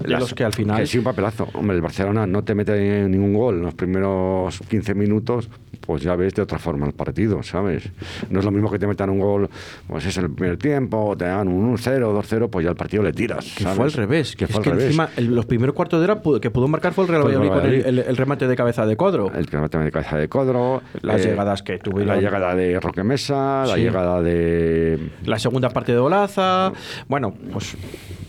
de 0.00 0.08
los 0.08 0.32
que 0.32 0.44
al 0.44 0.54
final... 0.54 0.80
Que 0.80 0.86
sí, 0.86 0.98
un 0.98 1.04
papelazo. 1.04 1.48
Hombre, 1.54 1.76
el 1.76 1.82
Barcelona 1.82 2.26
no 2.26 2.44
te 2.44 2.54
mete 2.54 3.06
ningún 3.08 3.34
gol 3.34 3.56
en 3.56 3.62
los 3.62 3.74
primeros 3.74 4.58
15 4.68 4.94
minutos, 4.94 5.50
pues 5.80 6.02
ya 6.02 6.16
ves 6.16 6.34
de 6.34 6.42
otra 6.42 6.58
forma 6.58 6.86
el 6.86 6.92
partido, 6.92 7.42
¿sabes? 7.42 7.90
No 8.30 8.38
es 8.38 8.44
lo 8.44 8.50
mismo 8.50 8.70
que 8.70 8.78
te 8.78 8.86
metan 8.86 9.10
un 9.10 9.18
gol, 9.18 9.50
pues 9.86 10.06
es 10.06 10.16
el 10.16 10.30
primer 10.30 10.56
tiempo, 10.56 11.14
te 11.16 11.26
dan 11.26 11.48
un 11.48 11.76
1-0, 11.76 12.00
2-0, 12.00 12.50
pues 12.50 12.64
ya 12.64 12.70
el 12.70 12.76
partido 12.76 13.02
le 13.02 13.12
tiras. 13.12 13.54
Que 13.56 13.64
fue 13.64 13.84
al 13.84 13.92
revés. 13.92 14.36
Que 14.36 14.46
fue 14.46 14.58
al 14.58 14.64
revés. 14.64 14.83
Encima 14.84 15.10
los 15.16 15.46
primeros 15.46 15.74
cuartos 15.74 16.00
de 16.00 16.10
hora 16.10 16.20
que 16.40 16.50
pudo 16.50 16.68
marcar 16.68 16.92
fue 16.92 17.04
el 17.04 17.10
Real 17.10 17.24
Valladolid 17.24 17.50
con 17.50 17.66
el, 17.66 18.16
remate 18.16 18.46
de 18.46 18.56
cabeza 18.56 18.86
de 18.86 18.96
Codro. 18.96 19.30
El 19.34 19.46
remate 19.46 19.78
de 19.78 19.90
cabeza 19.90 20.16
de 20.16 20.28
Codro. 20.28 20.82
Las 21.02 21.24
eh, 21.24 21.30
llegadas 21.30 21.62
que 21.62 21.78
tuvieron. 21.78 22.14
La 22.14 22.20
llegada 22.20 22.54
de 22.54 22.78
Roque 22.80 23.02
Mesa, 23.02 23.64
la 23.66 23.76
llegada 23.76 24.22
de... 24.22 24.98
La 25.24 25.38
segunda 25.38 25.70
parte 25.70 25.92
de 25.92 25.98
Olaza. 25.98 26.72
Bueno, 27.08 27.34
pues 27.52 27.76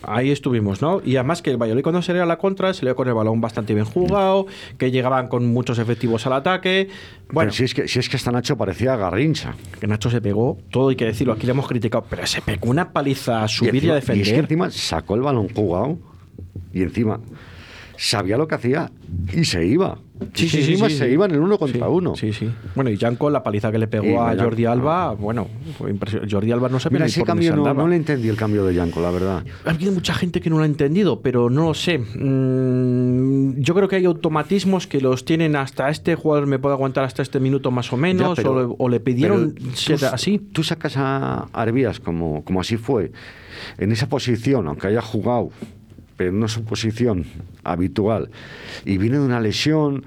ahí 0.02 0.30
estuvimos, 0.30 0.82
¿no? 0.82 1.00
Y 1.04 1.16
además 1.16 1.42
que 1.42 1.50
el 1.50 1.56
Valladolid 1.56 1.82
cuando 1.82 2.02
se 2.02 2.16
a 2.16 2.26
la 2.26 2.38
contra 2.38 2.72
se 2.72 2.84
le 2.84 2.94
con 2.94 3.08
el 3.08 3.14
balón 3.14 3.40
bastante 3.40 3.74
bien 3.74 3.84
jugado, 3.84 4.46
que 4.78 4.90
llegaban 4.90 5.28
con 5.28 5.46
muchos 5.46 5.78
efectivos 5.78 6.26
al 6.26 6.32
ataque. 6.32 6.88
Bueno, 7.30 7.52
si 7.52 7.64
es 7.64 7.74
que 7.74 7.88
si 7.88 7.98
es 7.98 8.08
que 8.08 8.16
hasta 8.16 8.30
Nacho 8.30 8.56
parecía 8.56 8.96
Garrincha. 8.96 9.54
Que 9.78 9.86
Nacho 9.86 10.10
se 10.10 10.20
pegó, 10.20 10.58
todo 10.70 10.88
hay 10.88 10.96
que 10.96 11.04
decirlo, 11.04 11.32
aquí 11.34 11.46
le 11.46 11.52
hemos 11.52 11.68
criticado, 11.68 12.04
pero 12.08 12.26
se 12.26 12.40
pegó 12.40 12.70
una 12.70 12.92
paliza 12.92 13.42
a 13.42 13.48
subir 13.48 13.84
y, 13.84 13.90
a 13.90 13.94
defender. 13.94 14.26
Y 14.26 14.30
es 14.30 14.34
que 14.34 14.40
encima 14.40 14.70
sacó 14.70 15.14
el 15.14 15.22
balón 15.22 15.48
jugado 15.48 15.98
y 16.76 16.82
encima 16.82 17.20
sabía 17.96 18.36
lo 18.36 18.46
que 18.46 18.54
hacía 18.54 18.90
y 19.32 19.44
se 19.44 19.64
iba. 19.66 19.98
Sí, 20.32 20.48
sí, 20.48 20.62
sí, 20.62 20.76
se 20.76 21.10
iban 21.10 21.30
en 21.32 21.40
uno 21.40 21.58
contra 21.58 21.88
uno. 21.88 22.16
Sí, 22.16 22.32
sí. 22.32 22.50
Bueno, 22.74 22.88
y 22.88 22.96
Janko, 22.96 23.28
la 23.28 23.42
paliza 23.42 23.70
que 23.70 23.76
le 23.76 23.86
pegó 23.86 24.22
a 24.22 24.34
Jordi 24.34 24.64
Alba, 24.64 25.12
bueno, 25.12 25.46
fue 25.76 25.90
impresionante. 25.90 26.34
Jordi 26.34 26.52
Alba 26.52 26.70
no 26.70 26.80
sabía 26.80 26.96
Mira, 26.96 27.06
ese 27.06 27.22
cambio 27.22 27.54
no, 27.54 27.74
no, 27.74 27.86
le 27.86 27.96
entendí 27.96 28.28
el 28.28 28.36
cambio 28.36 28.64
de 28.64 28.74
Janko, 28.74 29.00
la 29.00 29.10
verdad. 29.10 29.44
Ha 29.66 29.70
habido 29.70 29.92
mucha 29.92 30.14
gente 30.14 30.40
que 30.40 30.48
no 30.48 30.56
lo 30.56 30.62
ha 30.62 30.66
entendido, 30.66 31.20
pero 31.20 31.50
no 31.50 31.66
lo 31.66 31.74
sé. 31.74 31.98
Mm, 31.98 33.60
yo 33.60 33.74
creo 33.74 33.88
que 33.88 33.96
hay 33.96 34.06
automatismos 34.06 34.86
que 34.86 35.02
los 35.02 35.26
tienen 35.26 35.54
hasta 35.54 35.90
este 35.90 36.14
jugador 36.14 36.46
me 36.46 36.58
puede 36.58 36.74
aguantar 36.74 37.04
hasta 37.04 37.20
este 37.20 37.38
minuto 37.38 37.70
más 37.70 37.92
o 37.92 37.98
menos, 37.98 38.38
o, 38.38 38.88
le, 38.88 39.00
pidieron 39.00 39.54
ser 39.74 40.02
así. 40.06 40.38
Tú 40.38 40.62
sacas 40.62 40.96
a 40.96 41.48
Arbías 41.52 42.00
como, 42.00 42.42
como 42.42 42.62
así 42.62 42.78
fue, 42.78 43.12
en 43.76 43.92
esa 43.92 44.08
posición, 44.08 44.66
aunque 44.66 44.86
haya 44.86 45.02
jugado 45.02 45.50
pero 46.16 46.32
no 46.32 46.46
es 46.46 46.52
su 46.52 46.64
posición 46.64 47.24
habitual, 47.64 48.30
y 48.84 48.98
viene 48.98 49.18
de 49.18 49.24
una 49.24 49.40
lesión, 49.40 50.04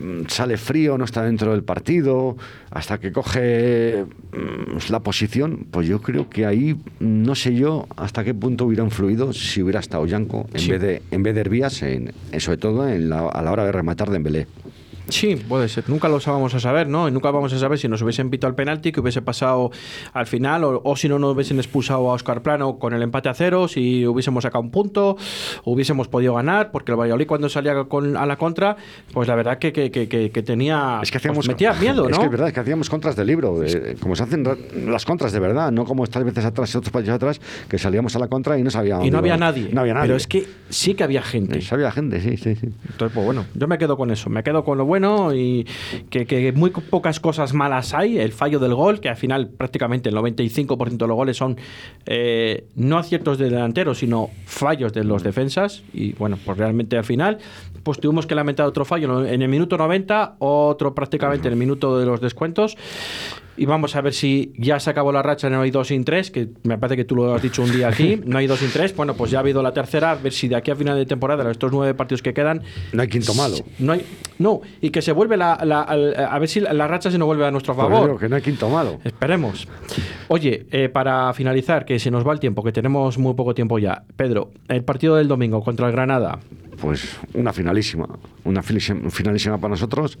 mm, 0.00 0.26
sale 0.28 0.56
frío, 0.56 0.98
no 0.98 1.04
está 1.04 1.22
dentro 1.22 1.52
del 1.52 1.62
partido, 1.62 2.36
hasta 2.70 2.98
que 2.98 3.12
coge 3.12 4.04
mm, 4.32 4.90
la 4.90 5.00
posición, 5.00 5.66
pues 5.70 5.88
yo 5.88 6.00
creo 6.00 6.28
que 6.28 6.46
ahí 6.46 6.76
no 7.00 7.34
sé 7.34 7.54
yo 7.54 7.86
hasta 7.96 8.24
qué 8.24 8.34
punto 8.34 8.66
hubiera 8.66 8.84
influido 8.84 9.32
si 9.32 9.62
hubiera 9.62 9.80
estado 9.80 10.06
Yanko 10.06 10.48
en 10.54 10.68
vez 10.68 10.80
de 10.80 11.02
en 11.10 11.22
vez 11.22 11.34
de 11.34 11.40
Herbías, 11.40 11.82
en, 11.82 12.12
sobre 12.38 12.58
todo 12.58 12.88
en 12.88 13.08
la, 13.08 13.26
a 13.26 13.42
la 13.42 13.52
hora 13.52 13.64
de 13.64 13.72
rematar 13.72 14.08
de 14.08 14.14
Dembélé. 14.14 14.46
Sí, 15.08 15.36
puede 15.36 15.68
ser. 15.68 15.84
Nunca 15.88 16.08
lo 16.08 16.18
vamos 16.26 16.54
a 16.54 16.60
saber, 16.60 16.88
¿no? 16.88 17.08
Y 17.08 17.12
nunca 17.12 17.30
vamos 17.30 17.52
a 17.52 17.58
saber 17.58 17.78
si 17.78 17.88
nos 17.88 18.02
hubiesen 18.02 18.30
pitado 18.30 18.50
el 18.50 18.54
penalti, 18.54 18.92
que 18.92 19.00
hubiese 19.00 19.22
pasado 19.22 19.70
al 20.12 20.26
final, 20.26 20.64
o, 20.64 20.96
si 20.96 21.08
no 21.08 21.18
nos 21.18 21.34
hubiesen 21.34 21.58
expulsado 21.58 22.10
a 22.10 22.14
Oscar 22.14 22.42
Plano 22.42 22.78
con 22.78 22.92
el 22.92 23.02
empate 23.02 23.28
a 23.28 23.34
cero, 23.34 23.68
si 23.68 24.06
hubiésemos 24.06 24.42
sacado 24.42 24.62
un 24.62 24.70
punto, 24.70 25.16
hubiésemos 25.64 26.08
podido 26.08 26.34
ganar, 26.34 26.70
porque 26.70 26.92
el 26.92 26.98
Valladolid 26.98 27.26
cuando 27.26 27.48
salía 27.48 27.84
con, 27.84 28.16
a 28.16 28.26
la 28.26 28.36
contra, 28.36 28.76
pues 29.12 29.28
la 29.28 29.34
verdad 29.34 29.58
que, 29.58 29.72
que, 29.72 29.90
que, 29.90 30.42
tenía. 30.42 31.00
Es 31.02 31.10
que 31.10 31.18
hacíamos. 31.18 31.38
Pues 31.38 31.48
metía 31.48 31.72
miedo, 31.74 32.02
¿no? 32.08 32.10
Es 32.10 32.18
que 32.18 32.24
es 32.24 32.30
verdad, 32.30 32.48
es 32.48 32.54
que 32.54 32.60
hacíamos 32.60 32.90
contras 32.90 33.16
de 33.16 33.24
libro, 33.24 33.60
como 34.00 34.16
se 34.16 34.22
hacen 34.22 34.44
las 34.86 35.04
contras 35.04 35.32
de 35.32 35.40
verdad, 35.40 35.70
no 35.72 35.84
como 35.84 36.04
estas 36.04 36.24
veces 36.24 36.44
atrás 36.44 36.74
y 36.74 36.78
otros 36.78 36.92
países 36.92 37.14
atrás, 37.14 37.40
que 37.68 37.78
salíamos 37.78 38.14
a 38.16 38.18
la 38.18 38.28
contra 38.28 38.58
y 38.58 38.62
no 38.62 38.70
sabíamos. 38.70 39.06
Y 39.06 39.10
no 39.10 39.18
había 39.18 39.36
nadie. 39.36 39.70
No 39.72 39.80
había 39.80 39.94
nadie. 39.94 40.08
Pero 40.08 40.16
es 40.16 40.26
que 40.26 40.46
sí 40.68 40.94
que 40.94 41.04
había 41.04 41.22
gente. 41.22 41.60
Sí, 41.60 41.68
había 41.74 41.90
gente, 41.90 42.20
sí, 42.20 42.36
sí, 42.36 42.56
sí. 42.56 42.66
Entonces, 42.90 43.14
pues 43.14 43.24
bueno, 43.24 43.46
yo 43.54 43.66
me 43.68 43.78
quedo 43.78 43.96
con 43.96 44.10
eso, 44.10 44.30
me 44.30 44.42
quedo 44.42 44.64
con 44.64 44.78
lo 44.78 44.84
bueno 44.84 44.97
bueno 44.98 45.34
y 45.34 45.66
que, 46.10 46.52
muy 46.54 46.70
pocas 46.70 47.20
cosas 47.20 47.54
malas 47.54 47.94
hay. 47.94 48.18
El 48.18 48.32
fallo 48.32 48.58
del 48.58 48.74
gol, 48.74 49.00
que 49.00 49.08
al 49.08 49.16
final 49.16 49.48
prácticamente 49.48 50.08
el 50.08 50.16
95% 50.16 50.96
de 50.96 51.06
los 51.06 51.16
goles 51.16 51.36
son 51.36 51.56
eh, 52.06 52.66
no 52.74 52.98
aciertos 52.98 53.38
de 53.38 53.48
delantero, 53.50 53.94
sino 53.94 54.30
fallos 54.44 54.92
de 54.92 55.04
los 55.04 55.22
defensas. 55.22 55.82
Y 55.92 56.12
bueno, 56.14 56.38
pues 56.44 56.58
realmente 56.58 56.96
al 56.96 57.04
final 57.04 57.38
pues 57.82 58.00
tuvimos 58.00 58.26
que 58.26 58.34
lamentar 58.34 58.66
otro 58.66 58.84
fallo 58.84 59.24
en 59.24 59.40
el 59.40 59.48
minuto 59.48 59.78
90, 59.78 60.36
otro 60.40 60.94
prácticamente 60.94 61.48
en 61.48 61.52
el 61.52 61.58
minuto 61.58 61.98
de 61.98 62.06
los 62.06 62.20
descuentos. 62.20 62.76
Y 63.58 63.66
vamos 63.66 63.96
a 63.96 64.00
ver 64.00 64.14
si 64.14 64.52
ya 64.56 64.78
se 64.78 64.88
acabó 64.88 65.10
la 65.10 65.20
racha, 65.20 65.50
no 65.50 65.60
hay 65.60 65.70
dos 65.72 65.88
sin 65.88 66.04
tres, 66.04 66.30
que 66.30 66.48
me 66.62 66.78
parece 66.78 66.96
que 66.96 67.04
tú 67.04 67.16
lo 67.16 67.34
has 67.34 67.42
dicho 67.42 67.60
un 67.62 67.72
día 67.72 67.88
aquí, 67.88 68.20
no 68.24 68.38
hay 68.38 68.46
dos 68.46 68.60
sin 68.60 68.70
tres. 68.70 68.94
Bueno, 68.96 69.14
pues 69.14 69.30
ya 69.32 69.38
ha 69.38 69.40
habido 69.40 69.62
la 69.62 69.72
tercera, 69.72 70.12
a 70.12 70.14
ver 70.14 70.32
si 70.32 70.46
de 70.46 70.54
aquí 70.56 70.70
a 70.70 70.76
final 70.76 70.96
de 70.96 71.04
temporada, 71.06 71.50
estos 71.50 71.72
nueve 71.72 71.92
partidos 71.94 72.22
que 72.22 72.32
quedan. 72.32 72.62
No 72.92 73.02
hay 73.02 73.08
quinto 73.08 73.34
malo. 73.34 73.56
No, 73.80 73.92
hay, 73.92 74.06
no 74.38 74.60
y 74.80 74.90
que 74.90 75.02
se 75.02 75.10
vuelve 75.12 75.36
la, 75.36 75.54
a 75.54 76.38
ver 76.38 76.48
si 76.48 76.60
la 76.60 76.86
racha 76.86 77.10
se 77.10 77.18
nos 77.18 77.26
vuelve 77.26 77.44
a 77.46 77.50
nuestro 77.50 77.74
Pues 77.74 77.88
favor. 77.88 78.18
que 78.18 78.28
no 78.28 78.36
hay 78.36 78.42
quinto 78.42 78.68
malo. 78.70 79.00
Esperemos. 79.04 79.66
Oye, 80.28 80.66
eh, 80.70 80.88
para 80.88 81.32
finalizar, 81.34 81.84
que 81.84 81.98
se 81.98 82.10
nos 82.12 82.26
va 82.26 82.32
el 82.32 82.40
tiempo, 82.40 82.62
que 82.62 82.70
tenemos 82.72 83.18
muy 83.18 83.34
poco 83.34 83.54
tiempo 83.54 83.78
ya. 83.80 84.04
Pedro, 84.16 84.52
el 84.68 84.84
partido 84.84 85.16
del 85.16 85.26
domingo 85.26 85.62
contra 85.64 85.86
el 85.86 85.92
Granada. 85.92 86.38
Pues 86.80 87.18
una 87.34 87.52
finalísima, 87.52 88.08
una 88.44 88.62
finalísima 88.62 89.58
para 89.58 89.70
nosotros. 89.70 90.18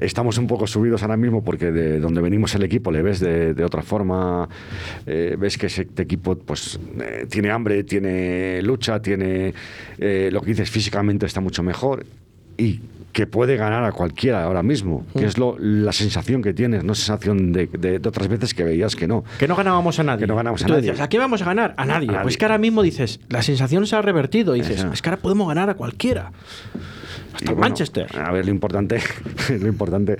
Estamos 0.00 0.36
un 0.38 0.46
poco 0.46 0.66
subidos 0.66 1.02
ahora 1.02 1.16
mismo 1.16 1.44
porque 1.44 1.70
de 1.70 2.00
donde 2.00 2.20
venimos 2.20 2.54
el 2.54 2.64
equipo 2.64 2.90
le 2.90 3.02
ves 3.02 3.20
de, 3.20 3.64
otra 3.64 3.82
forma, 3.82 4.48
eh, 5.06 5.36
ves 5.38 5.56
que 5.56 5.66
ese 5.66 5.88
equipo 5.96 6.36
pues 6.36 6.78
eh, 7.00 7.26
tiene 7.28 7.50
hambre, 7.50 7.84
tiene 7.84 8.60
lucha, 8.62 9.00
tiene 9.00 9.54
eh, 9.98 10.28
lo 10.32 10.40
que 10.40 10.48
dices 10.48 10.70
físicamente 10.70 11.26
está 11.26 11.40
mucho 11.40 11.62
mejor 11.62 12.04
y 12.58 12.80
que 13.16 13.26
puede 13.26 13.56
ganar 13.56 13.82
a 13.82 13.92
cualquiera 13.92 14.44
ahora 14.44 14.62
mismo, 14.62 15.06
que 15.16 15.24
es 15.24 15.38
lo, 15.38 15.56
la 15.58 15.90
sensación 15.94 16.42
que 16.42 16.52
tienes, 16.52 16.84
no 16.84 16.94
sensación 16.94 17.50
de, 17.50 17.66
de- 17.66 17.98
de 17.98 18.08
otras 18.10 18.28
veces 18.28 18.52
que 18.52 18.62
veías 18.62 18.94
que 18.94 19.08
no. 19.08 19.24
Que 19.38 19.48
no 19.48 19.56
ganábamos 19.56 19.98
a 19.98 20.02
nadie. 20.02 20.20
Que 20.20 20.26
no 20.26 20.36
ganamos 20.36 20.62
a 20.62 20.66
Tú 20.66 20.74
nadie. 20.74 20.92
¿a 21.00 21.08
qué 21.08 21.18
vamos 21.18 21.40
a 21.40 21.46
ganar? 21.46 21.72
A 21.78 21.86
nadie. 21.86 22.10
A 22.10 22.12
nadie. 22.12 22.22
Pues 22.24 22.36
que 22.36 22.44
ahora 22.44 22.58
mismo 22.58 22.82
dices, 22.82 23.20
la 23.30 23.40
sensación 23.42 23.86
se 23.86 23.96
ha 23.96 24.02
revertido. 24.02 24.52
Dices, 24.52 24.84
es 24.92 25.00
que 25.00 25.08
ahora 25.08 25.22
podemos 25.22 25.48
ganar 25.48 25.70
a 25.70 25.74
cualquiera. 25.76 26.30
Hasta 27.36 27.52
bueno, 27.52 27.60
Manchester. 27.60 28.06
A 28.18 28.32
ver, 28.32 28.44
lo 28.44 28.50
importante, 28.50 28.98
lo 29.60 29.68
importante 29.68 30.16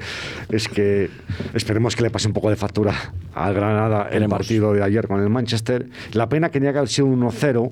es 0.49 0.69
que 0.69 1.11
esperemos 1.55 1.97
que 1.97 2.03
le 2.03 2.11
pase 2.11 2.29
un 2.29 2.35
poco 2.35 2.51
de 2.51 2.57
factura 2.57 2.93
al 3.35 3.53
Granada 3.55 4.09
el 4.11 4.29
partido 4.29 4.73
de 4.73 4.83
ayer 4.83 5.07
con 5.09 5.21
el 5.21 5.29
Manchester. 5.29 5.87
La 6.13 6.29
pena 6.29 6.49
que 6.49 6.55
tenía 6.61 6.73
que 6.73 6.79
haber 6.79 6.89
sido 6.89 7.07
un 7.09 7.21
1-0 7.23 7.71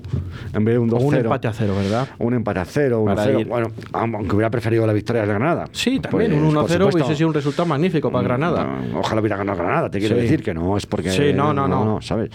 en 0.53 0.65
vez 0.65 0.75
de 0.75 0.79
un 0.79 0.89
2-0. 0.89 0.95
O 0.95 1.07
un 1.07 1.15
empate 1.15 1.47
a 1.47 1.53
cero, 1.53 1.73
¿verdad? 1.75 2.07
Un 2.19 2.33
empate 2.33 2.59
a 2.59 2.65
cero, 2.65 2.99
un 3.01 3.05
Para 3.07 3.23
0. 3.23 3.39
ir- 3.39 3.47
Bueno, 3.47 3.71
aunque 3.93 4.35
hubiera 4.35 4.49
preferido 4.49 4.85
la 4.85 4.93
victoria 4.93 5.21
del 5.21 5.29
Granada. 5.29 5.65
Sí, 5.71 5.99
también 5.99 6.31
Pues, 6.31 6.41
un 6.43 6.53
por 6.53 6.63
1-0 6.65 6.73
supuesto. 6.77 6.97
hubiese 6.97 7.15
sido 7.15 7.27
un 7.29 7.33
resultado 7.33 7.65
magnífico 7.67 8.11
para 8.11 8.23
Granada. 8.23 8.63
No, 8.91 8.99
Ojalá 8.99 9.21
hubiera 9.21 9.37
ganado 9.37 9.57
Granada, 9.57 9.89
te 9.89 9.99
quiero 9.99 10.15
Sí. 10.15 10.21
decir 10.21 10.43
que 10.43 10.53
no 10.53 10.75
es 10.77 10.85
porque. 10.85 11.11
Sí, 11.11 11.33
no, 11.33 11.53
no, 11.53 11.67
no. 11.67 12.01
¿sabes? 12.01 12.29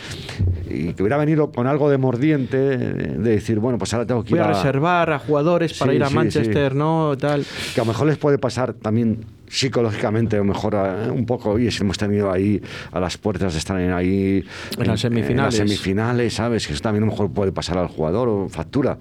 Y 0.69 0.93
que 0.95 1.03
hubiera 1.03 1.17
venido 1.17 1.51
con 1.51 1.67
algo 1.67 1.91
de 1.91 1.99
mordiente, 1.99 2.57
de 2.57 3.19
decir, 3.19 3.59
bueno, 3.59 3.79
pues 3.79 3.93
ahora 3.95 4.07
tengo 4.07 4.23
que 4.25 4.31
Voy 4.31 4.39
ir 4.39 4.45
a 4.45 4.49
a. 4.49 4.53
reservar 4.53 5.13
a 5.13 5.19
jugadores 5.19 5.77
para 5.79 5.93
ir 5.95 6.03
a 6.05 6.11
Manchester, 6.11 6.75
¿no? 6.75 7.00
Tal. 7.19 7.45
que 7.75 7.81
a 7.81 7.85
lo 7.85 7.89
mejor 7.89 8.07
les 8.07 8.19
puede 8.19 8.39
pasar 8.39 8.75
también 8.75 9.25
psicológicamente, 9.51 10.39
o 10.39 10.45
mejor 10.45 10.75
eh, 10.77 11.11
un 11.11 11.27
poco, 11.27 11.51
oye, 11.51 11.71
si 11.71 11.83
hemos 11.83 11.99
tenido 11.99 12.31
ahí 12.31 12.63
a 12.93 13.01
las 13.01 13.19
puertas 13.19 13.53
de 13.53 13.59
estar 13.59 13.79
en 13.81 13.93
ahí 13.93 14.45
En 14.79 14.87
las 14.87 15.01
semifinales. 15.01 15.31
en 15.31 15.37
las 15.37 15.55
semifinales, 15.77 16.35
¿sabes? 16.35 16.67
Que 16.67 16.73
eso 16.75 16.83
también 16.83 17.03
a 17.03 17.07
lo 17.07 17.13
mejor 17.13 17.31
puede 17.33 17.51
pasar 17.53 17.77
al 17.79 17.89
jugador 17.89 18.29
o 18.29 18.49
factura. 18.49 18.97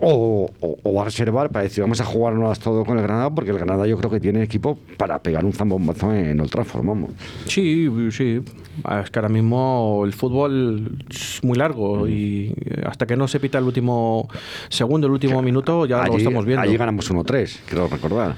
O, 0.00 0.50
o- 0.60 0.78
o 0.82 1.02
a 1.02 1.04
reservar 1.04 1.50
para 1.50 1.64
decir, 1.64 1.82
vamos 1.82 2.00
a 2.00 2.04
jugarnos 2.04 2.58
todo 2.58 2.84
con 2.84 2.96
el 2.98 3.02
Granada, 3.04 3.30
porque 3.30 3.50
el 3.50 3.58
Granada 3.58 3.86
yo 3.86 3.98
creo 3.98 4.10
que 4.10 4.20
tiene 4.20 4.42
equipo 4.42 4.78
para 4.96 5.18
pegar 5.22 5.44
un 5.44 5.52
zambombazo 5.52 6.12
en 6.14 6.40
Old 6.40 6.50
Trafford, 6.50 6.84
vamos. 6.86 7.10
Sí, 7.46 7.88
sí. 8.10 8.40
Es 9.02 9.10
que 9.10 9.18
ahora 9.18 9.28
mismo 9.28 10.02
el 10.04 10.12
fútbol 10.12 10.96
es 11.10 11.38
muy 11.44 11.56
largo 11.56 12.08
y 12.08 12.52
eh, 12.64 12.82
hasta 12.86 13.06
que 13.06 13.16
no 13.16 13.28
se 13.28 13.38
pita 13.38 13.58
el 13.58 13.64
último 13.64 14.28
segundo, 14.68 15.06
el 15.06 15.12
último 15.12 15.42
minuto, 15.42 15.86
ya 15.86 15.98
lo 15.98 16.02
Allí- 16.04 16.16
estamos 16.16 16.44
viendo. 16.44 16.62
Allí 16.62 16.76
ganamos 16.76 17.08
1-3, 17.10 17.60
quiero 17.68 17.86
recordar. 17.86 18.34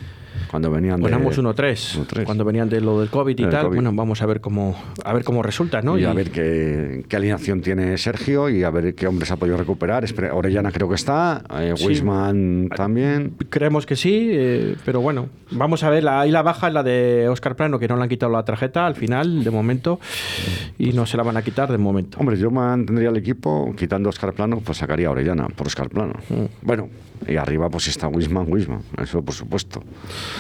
Cuando 0.51 0.71
venían 0.71 1.01
de... 1.01 1.11
1-3 1.11 2.07
1-3. 2.07 2.25
cuando 2.25 2.45
venían 2.45 2.69
de 2.69 2.81
lo 2.81 3.01
del 3.01 3.11
COVID 3.11 3.39
y 3.39 3.43
Del 3.43 3.51
tal. 3.51 3.65
COVID. 3.67 3.77
Bueno, 3.77 3.93
vamos 3.93 4.23
a 4.23 4.27
ver 4.27 4.41
cómo 4.41 4.77
a 5.05 5.13
ver 5.13 5.25
cómo 5.25 5.43
resulta, 5.43 5.83
¿no? 5.83 5.99
Y 5.99 6.05
a 6.05 6.13
ver 6.13 6.31
qué, 6.31 7.05
qué 7.09 7.17
alineación 7.17 7.61
tiene 7.61 7.97
Sergio 7.99 8.49
y 8.49 8.63
a 8.65 8.71
ver 8.71 8.95
qué 8.95 9.07
hombres 9.07 9.31
ha 9.31 9.37
podido 9.37 9.57
recuperar. 9.57 10.05
Orellana 10.33 10.73
creo 10.73 10.89
que 10.89 10.95
está, 10.95 11.43
eh, 11.59 11.75
Sí. 11.77 11.87
Wisman 11.87 12.69
también. 12.75 13.35
Creemos 13.51 13.87
que 13.87 13.97
sí, 13.97 14.31
eh, 14.33 14.77
pero 14.85 15.01
bueno, 15.01 15.29
vamos 15.51 15.83
a 15.83 15.91
ver. 15.91 16.05
La, 16.05 16.21
ahí 16.21 16.31
la 16.31 16.43
baja 16.43 16.69
es 16.69 16.75
la 16.75 16.83
de 16.83 17.29
Oscar 17.29 17.57
Plano, 17.57 17.79
que 17.79 17.89
no 17.89 17.97
le 17.97 18.03
han 18.03 18.09
quitado 18.09 18.33
la 18.33 18.45
tarjeta 18.45 18.87
al 18.87 18.95
final, 18.95 19.45
de 19.45 19.51
momento, 19.51 20.01
y 20.79 20.93
no 20.93 21.07
se 21.07 21.17
la 21.17 21.23
van 21.23 21.37
a 21.37 21.43
quitar 21.43 21.71
de 21.71 21.79
momento. 21.79 22.19
Hombre, 22.19 22.37
yo 22.37 22.51
mantendría 22.51 23.09
el 23.11 23.17
equipo, 23.17 23.75
quitando 23.77 24.09
Oscar 24.09 24.33
Plano, 24.33 24.61
pues 24.65 24.79
sacaría 24.79 25.09
a 25.09 25.11
Orellana 25.11 25.49
por 25.49 25.67
Oscar 25.67 25.89
Plano. 25.89 26.15
Mm. 26.29 26.45
Bueno, 26.63 26.89
y 27.27 27.37
arriba 27.37 27.69
pues 27.69 27.89
está 27.89 28.09
Wisman, 28.09 28.47
Wisman, 28.53 28.81
eso 29.03 29.23
por 29.23 29.35
supuesto. 29.35 29.83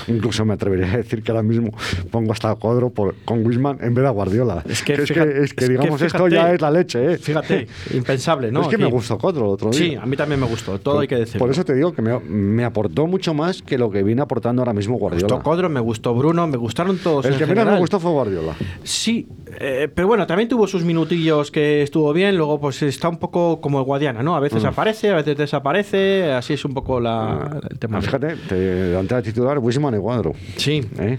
Incluso 0.09 0.45
me 0.45 0.55
atrevería 0.55 0.93
a 0.93 0.97
decir 0.99 1.23
que 1.23 1.31
ahora 1.31 1.43
mismo 1.43 1.71
pongo 2.11 2.33
hasta 2.33 2.55
Cuadro 2.57 2.91
por, 2.91 3.15
con 3.25 3.45
Wisman 3.47 3.79
en 3.81 3.95
vez 3.95 4.03
de 4.03 4.09
a 4.09 4.11
Guardiola. 4.11 4.62
Es 4.69 4.83
que, 4.83 4.95
es 4.95 5.00
fíjate- 5.11 5.55
que, 5.55 5.65
es 5.65 5.69
digamos, 5.69 6.00
esto 6.03 6.29
ya 6.29 6.53
es 6.53 6.61
la 6.61 6.71
leche, 6.71 7.12
¿eh? 7.12 7.19
Fíjate, 7.19 7.67
impensable, 7.95 8.50
¿no? 8.53 8.62
es 8.62 8.69
que 8.69 8.79
me 8.79 8.87
gustó 8.87 9.19
Cuadro 9.19 9.45
el 9.47 9.50
otro 9.53 9.71
día. 9.71 9.79
Sí, 9.79 9.95
a 9.95 10.07
mí 10.07 10.17
también 10.17 10.41
me 10.41 10.47
gustó, 10.47 10.79
todo 10.79 11.00
hay 11.00 11.09
que 11.09 11.17
decirlo. 11.17 11.41
Por 11.41 11.50
eso 11.50 11.65
te 11.65 11.75
digo 11.75 11.93
que 11.93 12.03
me, 12.03 12.19
me 12.21 12.65
aportó 12.65 13.07
mucho 13.07 13.35
más 13.35 13.62
que 13.62 13.79
lo 13.79 13.91
que 13.91 14.03
viene 14.03 14.23
aportando 14.23 14.62
ahora 14.62 14.73
mismo 14.73 14.95
me 14.95 15.00
Guardiola. 15.00 15.35
gustó 15.35 15.43
Codro, 15.43 15.69
me 15.69 15.81
gustó 15.81 16.15
Bruno, 16.15 16.47
me 16.47 16.57
gustaron 16.57 16.99
todos. 16.99 17.25
El 17.26 17.33
en 17.35 17.38
que 17.38 17.47
menos 17.47 17.67
me 17.67 17.79
gustó 17.79 18.00
fue 18.00 18.11
Guardiola. 18.11 18.55
Sí, 18.83 19.29
eh, 19.61 19.88
pero 19.95 20.09
bueno, 20.09 20.26
también 20.26 20.49
tuvo 20.49 20.67
sus 20.67 20.85
minutillos 20.85 21.50
que 21.50 21.83
estuvo 21.83 22.12
bien, 22.12 22.37
luego 22.37 22.61
pues 22.61 22.83
está 22.83 23.09
un 23.09 23.19
poco 23.19 23.61
como 23.61 23.79
el 23.79 23.85
Guadiana, 23.85 24.23
¿no? 24.23 24.37
A 24.37 24.41
veces 24.41 24.62
Mm. 24.62 24.67
aparece, 24.67 25.11
a 25.11 25.17
veces 25.17 25.37
desaparece, 25.37 26.33
así 26.33 26.55
es 26.55 26.65
un 26.65 26.75
poco 26.75 27.00
la, 27.00 27.59
el 27.71 27.79
tema. 27.79 28.00
Fíjate, 28.00 28.37
te, 28.49 28.55
delante 28.55 29.15
de 29.17 29.23
titular, 29.23 29.59
Wisman 29.59 29.86
y 29.95 29.99
Cuadro. 29.99 30.33
Sí, 30.57 30.83
¿eh? 30.99 31.19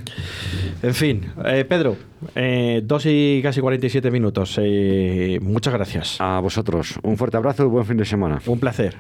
en 0.82 0.94
fin. 0.94 1.32
Eh, 1.46 1.66
Pedro, 1.66 1.96
eh, 2.36 2.82
dos 2.84 3.06
y 3.06 3.40
casi 3.44 3.62
47 3.62 4.12
minutos. 4.12 4.60
Eh, 4.62 5.40
muchas 5.42 5.74
gracias. 5.74 6.18
A 6.20 6.40
vosotros, 6.40 7.00
un 7.04 7.18
fuerte 7.18 7.38
abrazo 7.38 7.64
y 7.64 7.68
buen 7.68 7.86
fin 7.86 7.98
de 7.98 8.06
semana. 8.06 8.42
Un 8.46 8.60
placer. 8.60 8.96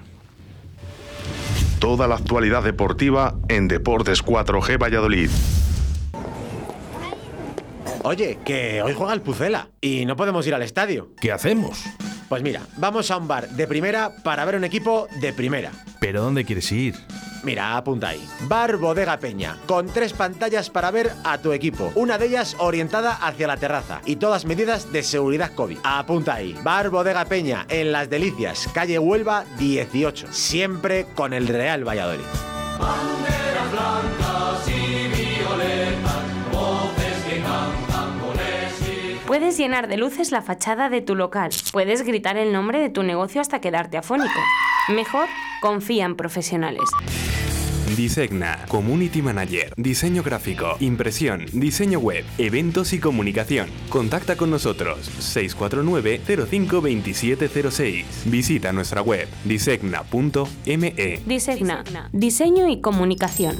Toda 1.79 2.07
la 2.07 2.15
actualidad 2.15 2.63
deportiva 2.63 3.35
en 3.49 3.67
Deportes 3.67 4.23
4G 4.23 4.81
Valladolid. 4.81 5.29
Oye, 8.03 8.39
que 8.45 8.81
hoy 8.81 8.93
juega 8.93 9.13
el 9.13 9.21
Pucela 9.21 9.69
y 9.81 10.05
no 10.05 10.15
podemos 10.15 10.47
ir 10.47 10.53
al 10.53 10.61
estadio. 10.61 11.09
¿Qué 11.19 11.31
hacemos? 11.31 11.83
Pues 12.29 12.43
mira, 12.43 12.61
vamos 12.77 13.09
a 13.09 13.17
un 13.17 13.27
bar 13.27 13.49
de 13.49 13.67
primera 13.67 14.11
para 14.23 14.43
ver 14.45 14.55
un 14.55 14.63
equipo 14.63 15.07
de 15.21 15.31
primera. 15.33 15.71
¿Pero 15.99 16.21
dónde 16.21 16.43
quieres 16.43 16.71
ir? 16.71 16.95
Mira, 17.43 17.77
apunta 17.77 18.09
ahí. 18.09 18.27
Bar 18.41 18.75
Bodega 18.77 19.17
Peña, 19.19 19.57
con 19.67 19.87
tres 19.87 20.11
pantallas 20.11 20.69
para 20.69 20.91
ver 20.91 21.11
a 21.23 21.37
tu 21.37 21.53
equipo. 21.53 21.91
Una 21.95 22.17
de 22.17 22.25
ellas 22.25 22.57
orientada 22.59 23.13
hacia 23.13 23.47
la 23.47 23.55
terraza 23.55 24.01
y 24.05 24.17
todas 24.17 24.45
medidas 24.45 24.91
de 24.91 25.03
seguridad 25.03 25.53
COVID. 25.53 25.77
Apunta 25.83 26.33
ahí. 26.33 26.57
Bar 26.63 26.89
Bodega 26.89 27.23
Peña, 27.25 27.65
en 27.69 27.93
Las 27.93 28.09
Delicias, 28.09 28.67
calle 28.73 28.99
Huelva 28.99 29.45
18. 29.57 30.27
Siempre 30.31 31.05
con 31.15 31.33
el 31.33 31.47
Real 31.47 31.87
Valladolid. 31.87 32.25
Puedes 39.37 39.55
llenar 39.55 39.87
de 39.87 39.97
luces 39.97 40.31
la 40.31 40.41
fachada 40.41 40.89
de 40.89 40.99
tu 40.99 41.13
local. 41.13 41.51
Puedes 41.71 42.01
gritar 42.01 42.37
el 42.37 42.51
nombre 42.51 42.79
de 42.79 42.89
tu 42.89 43.03
negocio 43.03 43.39
hasta 43.39 43.61
quedarte 43.61 43.95
afónico. 43.95 44.39
Mejor, 44.89 45.27
confía 45.61 46.05
en 46.05 46.15
profesionales. 46.15 46.81
Disegna, 47.95 48.65
Community 48.67 49.21
Manager, 49.21 49.75
Diseño 49.77 50.23
Gráfico, 50.23 50.75
Impresión, 50.79 51.45
Diseño 51.53 51.99
Web, 51.99 52.25
Eventos 52.39 52.93
y 52.93 52.99
Comunicación. 52.99 53.69
Contacta 53.89 54.37
con 54.37 54.49
nosotros 54.49 55.07
649-052706. 55.19 58.05
Visita 58.25 58.73
nuestra 58.73 59.03
web 59.03 59.27
disegna.me. 59.45 61.21
Disegna, 61.27 61.83
diseño 62.11 62.67
y 62.67 62.81
comunicación. 62.81 63.59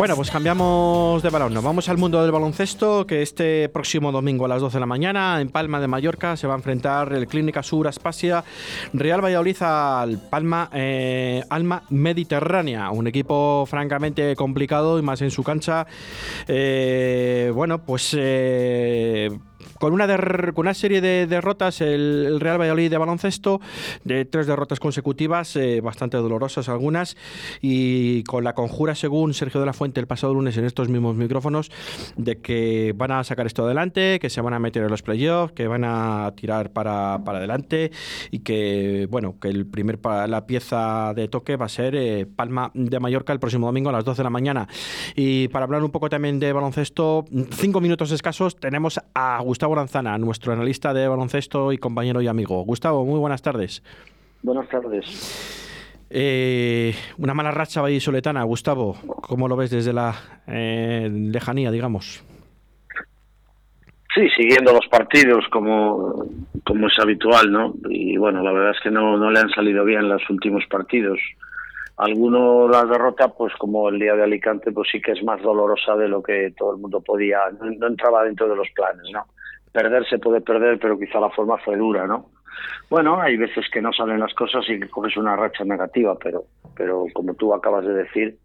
Bueno, 0.00 0.16
pues 0.16 0.30
cambiamos 0.30 1.22
de 1.22 1.28
balón. 1.28 1.52
Nos 1.52 1.62
vamos 1.62 1.86
al 1.90 1.98
mundo 1.98 2.22
del 2.22 2.32
baloncesto, 2.32 3.06
que 3.06 3.20
este 3.20 3.68
próximo 3.68 4.10
domingo 4.10 4.46
a 4.46 4.48
las 4.48 4.62
12 4.62 4.78
de 4.78 4.80
la 4.80 4.86
mañana 4.86 5.42
en 5.42 5.50
Palma 5.50 5.78
de 5.78 5.88
Mallorca 5.88 6.38
se 6.38 6.46
va 6.46 6.54
a 6.54 6.56
enfrentar 6.56 7.12
el 7.12 7.26
Clínica 7.26 7.62
Sur 7.62 7.86
Aspasia 7.86 8.42
Real 8.94 9.22
Valladolid 9.22 9.60
al 9.60 10.16
Palma 10.16 10.70
eh, 10.72 11.42
Alma 11.50 11.82
Mediterránea. 11.90 12.90
Un 12.92 13.08
equipo 13.08 13.66
francamente 13.66 14.34
complicado 14.36 14.98
y 14.98 15.02
más 15.02 15.20
en 15.20 15.30
su 15.30 15.42
cancha. 15.42 15.86
Eh, 16.48 17.52
bueno, 17.54 17.84
pues 17.84 18.16
eh, 18.18 19.28
con 19.78 19.92
una, 19.92 20.74
serie 20.74 21.00
de 21.00 21.26
derrotas, 21.26 21.80
el, 21.80 22.38
Real 22.40 22.60
Valladolid 22.60 22.90
de 22.90 22.98
baloncesto, 22.98 23.60
de 24.04 24.24
tres 24.24 24.46
derrotas 24.46 24.80
consecutivas, 24.80 25.54
eh, 25.56 25.80
bastante 25.80 26.16
dolorosas 26.16 26.68
algunas, 26.68 27.16
y 27.60 28.22
con 28.24 28.44
la 28.44 28.54
conjura, 28.54 28.94
según 28.94 29.34
Sergio 29.34 29.60
de 29.60 29.66
la 29.66 29.72
Fuente 29.72 30.00
el 30.00 30.06
pasado 30.06 30.34
lunes 30.34 30.56
en 30.56 30.64
estos 30.64 30.88
mismos 30.88 31.16
micrófonos, 31.16 31.70
de 32.16 32.38
que 32.38 32.94
van 32.96 33.12
a 33.12 33.24
sacar 33.24 33.46
esto 33.46 33.64
adelante, 33.64 34.18
que 34.20 34.30
se 34.30 34.40
van 34.40 34.54
a 34.54 34.58
meter 34.58 34.82
en 34.82 34.90
los 34.90 35.02
playoffs, 35.02 35.52
que 35.52 35.66
van 35.66 35.84
a 35.84 36.32
tirar 36.36 36.72
para, 36.72 37.20
para 37.24 37.38
adelante 37.38 37.90
y 38.30 38.40
que, 38.40 39.06
bueno, 39.10 39.36
que 39.40 39.48
el 39.48 39.66
primer 39.66 39.98
la 40.28 40.46
pieza 40.46 41.12
de 41.14 41.28
toque 41.28 41.56
va 41.56 41.66
a 41.66 41.68
ser 41.68 41.94
eh, 41.94 42.26
Palma 42.26 42.70
de 42.74 42.98
Mallorca 43.00 43.32
el 43.32 43.40
próximo 43.40 43.66
domingo 43.66 43.90
a 43.90 43.92
las 43.92 44.04
12 44.04 44.18
de 44.18 44.24
la 44.24 44.30
mañana. 44.30 44.68
Y 45.14 45.48
para 45.48 45.64
hablar 45.64 45.82
un 45.82 45.90
poco 45.90 46.08
también 46.08 46.40
de 46.40 46.52
baloncesto, 46.52 47.24
cinco 47.52 47.80
minutos 47.80 48.10
escasos, 48.10 48.56
tenemos 48.56 49.00
a 49.14 49.42
Gustavo 49.50 49.74
Lanzana, 49.74 50.16
nuestro 50.16 50.52
analista 50.52 50.94
de 50.94 51.08
baloncesto 51.08 51.72
y 51.72 51.78
compañero 51.78 52.22
y 52.22 52.28
amigo. 52.28 52.62
Gustavo, 52.62 53.04
muy 53.04 53.18
buenas 53.18 53.42
tardes. 53.42 53.82
Buenas 54.44 54.68
tardes. 54.68 56.06
Eh, 56.08 56.94
una 57.18 57.34
mala 57.34 57.50
racha 57.50 57.80
vallisoletana, 57.82 58.44
Gustavo. 58.44 58.94
¿Cómo 59.22 59.48
lo 59.48 59.56
ves 59.56 59.72
desde 59.72 59.92
la 59.92 60.14
eh, 60.46 61.10
lejanía, 61.12 61.72
digamos? 61.72 62.24
Sí, 64.14 64.28
siguiendo 64.36 64.72
los 64.72 64.86
partidos 64.86 65.44
como, 65.50 66.26
como 66.64 66.86
es 66.86 66.96
habitual, 67.00 67.50
¿no? 67.50 67.74
Y 67.88 68.16
bueno, 68.18 68.44
la 68.44 68.52
verdad 68.52 68.70
es 68.76 68.80
que 68.80 68.92
no, 68.92 69.16
no 69.16 69.32
le 69.32 69.40
han 69.40 69.50
salido 69.50 69.84
bien 69.84 70.08
los 70.08 70.22
últimos 70.30 70.62
partidos. 70.70 71.18
Alguno 72.00 72.68
la 72.68 72.84
derrota, 72.84 73.28
pues 73.28 73.54
como 73.56 73.88
el 73.88 73.98
día 73.98 74.14
de 74.14 74.22
Alicante, 74.22 74.72
pues 74.72 74.88
sí 74.90 75.00
que 75.00 75.12
es 75.12 75.22
más 75.22 75.40
dolorosa 75.42 75.96
de 75.96 76.08
lo 76.08 76.22
que 76.22 76.52
todo 76.56 76.72
el 76.72 76.80
mundo 76.80 77.00
podía, 77.00 77.38
no 77.60 77.86
entraba 77.86 78.24
dentro 78.24 78.48
de 78.48 78.56
los 78.56 78.68
planes, 78.70 79.04
¿no? 79.12 79.26
perder 79.72 80.06
se 80.08 80.18
puede 80.18 80.40
perder, 80.40 80.78
pero 80.78 80.98
quizá 80.98 81.20
la 81.20 81.30
forma 81.30 81.58
fue 81.58 81.76
dura, 81.76 82.06
¿no? 82.06 82.30
Bueno, 82.88 83.20
hay 83.20 83.36
veces 83.36 83.66
que 83.72 83.80
no 83.80 83.92
salen 83.92 84.20
las 84.20 84.34
cosas 84.34 84.64
y 84.68 84.80
que 84.80 84.88
coges 84.88 85.16
una 85.16 85.36
racha 85.36 85.64
negativa, 85.64 86.16
pero, 86.22 86.44
pero 86.74 87.04
como 87.14 87.34
tú 87.34 87.54
acabas 87.54 87.84
de 87.84 87.94
decir, 87.94 88.36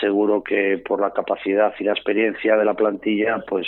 seguro 0.00 0.42
que 0.42 0.82
por 0.86 1.00
la 1.00 1.12
capacidad 1.12 1.72
y 1.78 1.84
la 1.84 1.92
experiencia 1.92 2.56
de 2.56 2.64
la 2.64 2.74
plantilla, 2.74 3.38
pues 3.48 3.66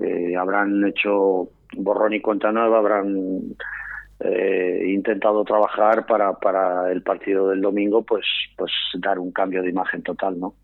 eh, 0.00 0.36
habrán 0.36 0.84
hecho 0.86 1.48
borrón 1.76 2.14
y 2.14 2.20
cuenta 2.20 2.50
nueva, 2.50 2.78
habrán 2.78 3.56
eh, 4.20 4.82
intentado 4.86 5.44
trabajar 5.44 6.06
para, 6.06 6.32
para 6.34 6.90
el 6.90 7.02
partido 7.02 7.48
del 7.48 7.60
domingo, 7.60 8.02
pues, 8.02 8.26
pues 8.56 8.72
dar 8.94 9.18
un 9.18 9.30
cambio 9.30 9.62
de 9.62 9.70
imagen 9.70 10.02
total, 10.02 10.38
¿no? 10.40 10.54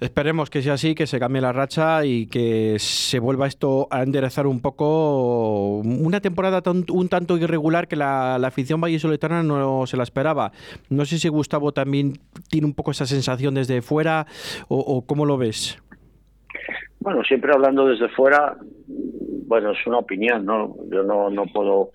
Esperemos 0.00 0.48
que 0.48 0.62
sea 0.62 0.74
así, 0.74 0.94
que 0.94 1.08
se 1.08 1.18
cambie 1.18 1.42
la 1.42 1.52
racha 1.52 2.04
y 2.04 2.28
que 2.28 2.76
se 2.78 3.18
vuelva 3.18 3.48
esto 3.48 3.88
a 3.90 4.04
enderezar 4.04 4.46
un 4.46 4.60
poco. 4.60 5.78
Una 5.78 6.20
temporada 6.20 6.62
un 6.70 7.08
tanto 7.08 7.36
irregular 7.36 7.88
que 7.88 7.96
la, 7.96 8.36
afición 8.36 8.80
vallisoletana 8.80 9.42
no 9.42 9.86
se 9.86 9.96
la 9.96 10.04
esperaba. 10.04 10.52
No 10.88 11.04
sé 11.04 11.18
si 11.18 11.28
Gustavo 11.28 11.72
también 11.72 12.12
tiene 12.48 12.68
un 12.68 12.74
poco 12.74 12.92
esa 12.92 13.06
sensación 13.06 13.54
desde 13.54 13.82
fuera 13.82 14.26
o, 14.68 15.04
cómo 15.04 15.26
lo 15.26 15.36
ves. 15.36 15.82
Bueno, 17.00 17.24
siempre 17.24 17.52
hablando 17.52 17.86
desde 17.86 18.08
fuera, 18.10 18.56
bueno, 18.86 19.72
es 19.72 19.84
una 19.84 19.98
opinión, 19.98 20.44
¿no? 20.44 20.76
Yo 20.92 21.02
no, 21.02 21.28
no 21.28 21.46
puedo 21.46 21.90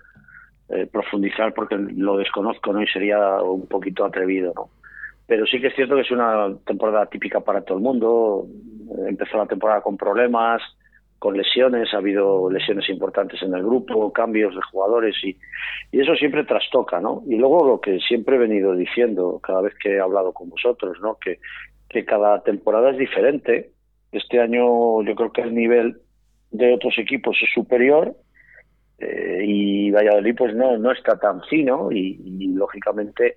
eh, 0.70 0.88
profundizar 0.91 1.53
porque 1.53 1.75
lo 1.75 2.17
desconozco, 2.17 2.74
¿no? 2.74 2.82
Y 2.82 2.88
sería 2.88 3.41
un 3.41 3.67
poquito 3.67 4.05
atrevido, 4.05 4.53
¿no? 4.55 4.70
pero 5.25 5.46
sí 5.46 5.60
que 5.60 5.67
es 5.67 5.75
cierto 5.75 5.96
que 5.96 6.01
es 6.01 6.12
una 6.12 6.55
temporada 6.65 7.05
típica 7.05 7.39
para 7.39 7.62
todo 7.62 7.77
el 7.77 7.84
mundo. 7.84 8.46
Empezó 9.07 9.37
la 9.37 9.46
temporada 9.46 9.81
con 9.81 9.98
problemas, 9.98 10.61
con 11.18 11.37
lesiones, 11.37 11.94
ha 11.94 11.98
habido 11.98 12.50
lesiones 12.51 12.90
importantes 12.90 13.42
en 13.42 13.53
el 13.53 13.64
grupo, 13.64 14.11
cambios 14.11 14.53
de 14.53 14.61
jugadores 14.70 15.16
y, 15.24 15.37
y 15.92 16.01
eso 16.01 16.16
siempre 16.16 16.44
trastoca, 16.44 17.00
¿no? 17.00 17.24
Y 17.25 17.37
luego 17.37 17.66
lo 17.66 17.79
que 17.79 18.00
siempre 18.00 18.35
he 18.35 18.40
venido 18.40 18.75
diciendo 18.75 19.40
cada 19.42 19.61
vez 19.61 19.74
que 19.81 19.96
he 19.96 20.00
hablado 20.00 20.33
con 20.33 20.50
vosotros, 20.50 20.98
¿no? 21.01 21.16
Que, 21.16 21.40
que 21.90 22.03
cada 22.03 22.44
temporada 22.44 22.92
es 22.92 22.98
diferente. 22.98 23.72
Este 24.11 24.42
año 24.42 25.01
yo 25.03 25.16
creo 25.16 25.31
que 25.31 25.42
el 25.42 25.55
nivel 25.55 25.98
de 26.51 26.74
otros 26.74 26.96
equipos 26.98 27.37
es 27.42 27.50
superior 27.53 28.16
eh, 29.00 29.44
y 29.46 29.92
Valladolid 29.92 30.36
pues 30.38 30.56
no, 30.56 30.77
no 30.77 30.92
está 30.92 31.18
tan 31.18 31.42
fino 31.44 31.92
y, 31.92 32.53
lógicamente 32.53 33.36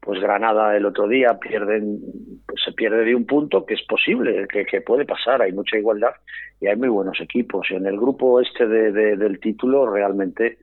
pues 0.00 0.20
Granada 0.20 0.76
el 0.76 0.86
otro 0.86 1.08
día 1.08 1.38
pierden 1.38 2.00
pues 2.46 2.62
se 2.64 2.72
pierde 2.72 3.04
de 3.04 3.14
un 3.14 3.26
punto 3.26 3.66
que 3.66 3.74
es 3.74 3.82
posible 3.82 4.46
que, 4.48 4.64
que, 4.64 4.80
puede 4.80 5.04
pasar. 5.04 5.42
Hay 5.42 5.52
mucha 5.52 5.76
igualdad 5.76 6.12
y 6.60 6.68
hay 6.68 6.76
muy 6.76 6.88
buenos 6.88 7.20
equipos. 7.20 7.66
Y 7.70 7.74
en 7.74 7.86
el 7.86 7.98
grupo 7.98 8.40
este 8.40 8.66
de, 8.66 9.16
del 9.16 9.38
título 9.40 9.90
realmente 9.90 10.58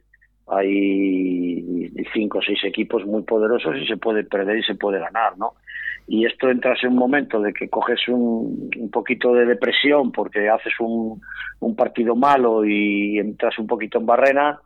hay 0.48 1.92
cinco 2.14 2.40
o 2.40 2.42
seis 2.42 2.60
equipos 2.64 3.06
muy 3.06 3.24
poderosos 3.24 3.76
y 3.78 3.86
se 3.86 3.98
puede 3.98 4.24
perder 4.24 4.58
y 4.58 4.64
se 4.64 4.76
puede 4.76 5.00
ganar 5.00 5.38
no 5.38 5.54
y 6.08 6.26
esto 6.26 6.50
entras 6.50 6.82
en 6.84 6.92
un 6.92 6.96
momento 6.96 7.42
de 7.42 7.52
que 7.52 7.70
coges 7.70 8.08
un, 8.08 8.70
poquito 8.92 9.34
de 9.34 9.46
depresión 9.46 10.14
porque 10.14 10.50
haces 10.50 10.74
un, 10.80 11.22
partido 11.76 12.16
malo 12.16 12.64
y 12.66 13.20
entras 13.20 13.60
un 13.60 13.68
poquito 13.68 14.00
en 14.00 14.06
barrena 14.06 14.60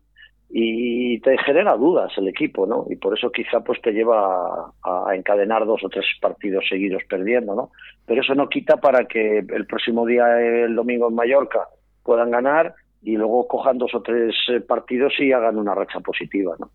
y 0.50 1.20
te 1.22 1.38
genera 1.40 1.76
dudas 1.76 2.12
el 2.18 2.28
equipo, 2.28 2.68
¿no? 2.68 2.86
Y 2.90 2.98
por 2.98 3.18
eso 3.18 3.32
quizá 3.32 3.62
pues 3.62 3.82
te 3.82 3.92
lleva 3.92 4.72
a, 4.84 5.16
encadenar 5.16 5.66
dos 5.66 5.84
o 5.84 5.90
tres 5.90 6.06
partidos 6.22 6.66
seguidos 6.70 7.02
perdiendo, 7.10 7.56
¿no? 7.56 7.72
Pero 8.06 8.22
eso 8.22 8.36
no 8.36 8.48
quita 8.48 8.78
para 8.78 9.06
que 9.06 9.40
el 9.40 9.66
próximo 9.66 10.06
día, 10.06 10.40
el 10.40 10.76
domingo 10.76 11.08
en 11.08 11.16
Mallorca, 11.16 11.68
puedan 12.04 12.30
ganar 12.30 12.76
y 13.02 13.16
luego 13.16 13.48
cojan 13.48 13.78
dos 13.78 13.96
o 13.96 14.02
tres 14.02 14.36
eh, 14.50 14.60
partidos 14.60 15.14
y 15.20 15.32
hagan 15.32 15.58
una 15.58 15.74
racha 15.74 16.02
positiva, 16.02 16.56
¿no? 16.60 16.70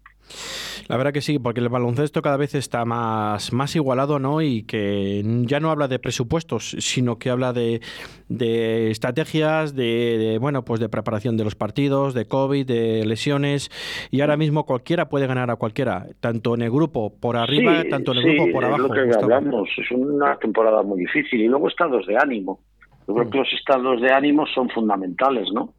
La 0.88 0.96
verdad 0.96 1.12
que 1.12 1.20
sí, 1.20 1.38
porque 1.38 1.60
el 1.60 1.68
baloncesto 1.68 2.22
cada 2.22 2.36
vez 2.36 2.54
está 2.54 2.84
más, 2.84 3.52
más 3.52 3.74
igualado, 3.74 4.18
¿no? 4.18 4.40
Y 4.40 4.62
que 4.62 5.22
ya 5.42 5.58
no 5.58 5.70
habla 5.70 5.88
de 5.88 5.98
presupuestos, 5.98 6.76
sino 6.78 7.18
que 7.18 7.30
habla 7.30 7.52
de, 7.52 7.80
de 8.28 8.90
estrategias, 8.90 9.74
de, 9.74 10.38
bueno, 10.40 10.64
pues 10.64 10.80
de 10.80 10.88
preparación 10.88 11.36
de 11.36 11.44
los 11.44 11.54
partidos, 11.54 12.14
de 12.14 12.26
COVID, 12.26 12.66
de 12.66 13.04
lesiones, 13.04 13.70
y 14.10 14.20
ahora 14.20 14.36
mismo 14.36 14.64
cualquiera 14.64 15.08
puede 15.08 15.26
ganar 15.26 15.50
a 15.50 15.56
cualquiera, 15.56 16.06
tanto 16.20 16.54
en 16.54 16.62
el 16.62 16.70
grupo 16.70 17.12
por 17.18 17.36
arriba, 17.36 17.82
tanto 17.90 18.12
en 18.12 18.18
el 18.18 18.34
grupo 18.34 18.52
por 18.52 18.64
abajo. 18.64 18.84
Es 18.84 18.88
lo 18.88 18.94
que 18.94 19.24
hablamos, 19.24 19.68
es 19.76 19.90
una 19.90 20.36
temporada 20.38 20.82
muy 20.82 21.00
difícil, 21.00 21.40
y 21.40 21.48
luego 21.48 21.68
estados 21.68 22.06
de 22.06 22.16
ánimo. 22.16 22.60
Yo 23.08 23.14
creo 23.14 23.30
que 23.30 23.38
los 23.38 23.52
estados 23.52 24.00
de 24.00 24.12
ánimo 24.12 24.46
son 24.54 24.68
fundamentales, 24.70 25.48
¿no? 25.52 25.74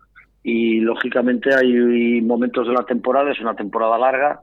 Y 0.50 0.80
lógicamente 0.80 1.54
hay 1.54 2.22
momentos 2.22 2.66
de 2.66 2.74
la 2.74 2.86
temporada, 2.86 3.30
es 3.34 3.42
una 3.42 3.54
temporada 3.54 3.98
larga, 3.98 4.40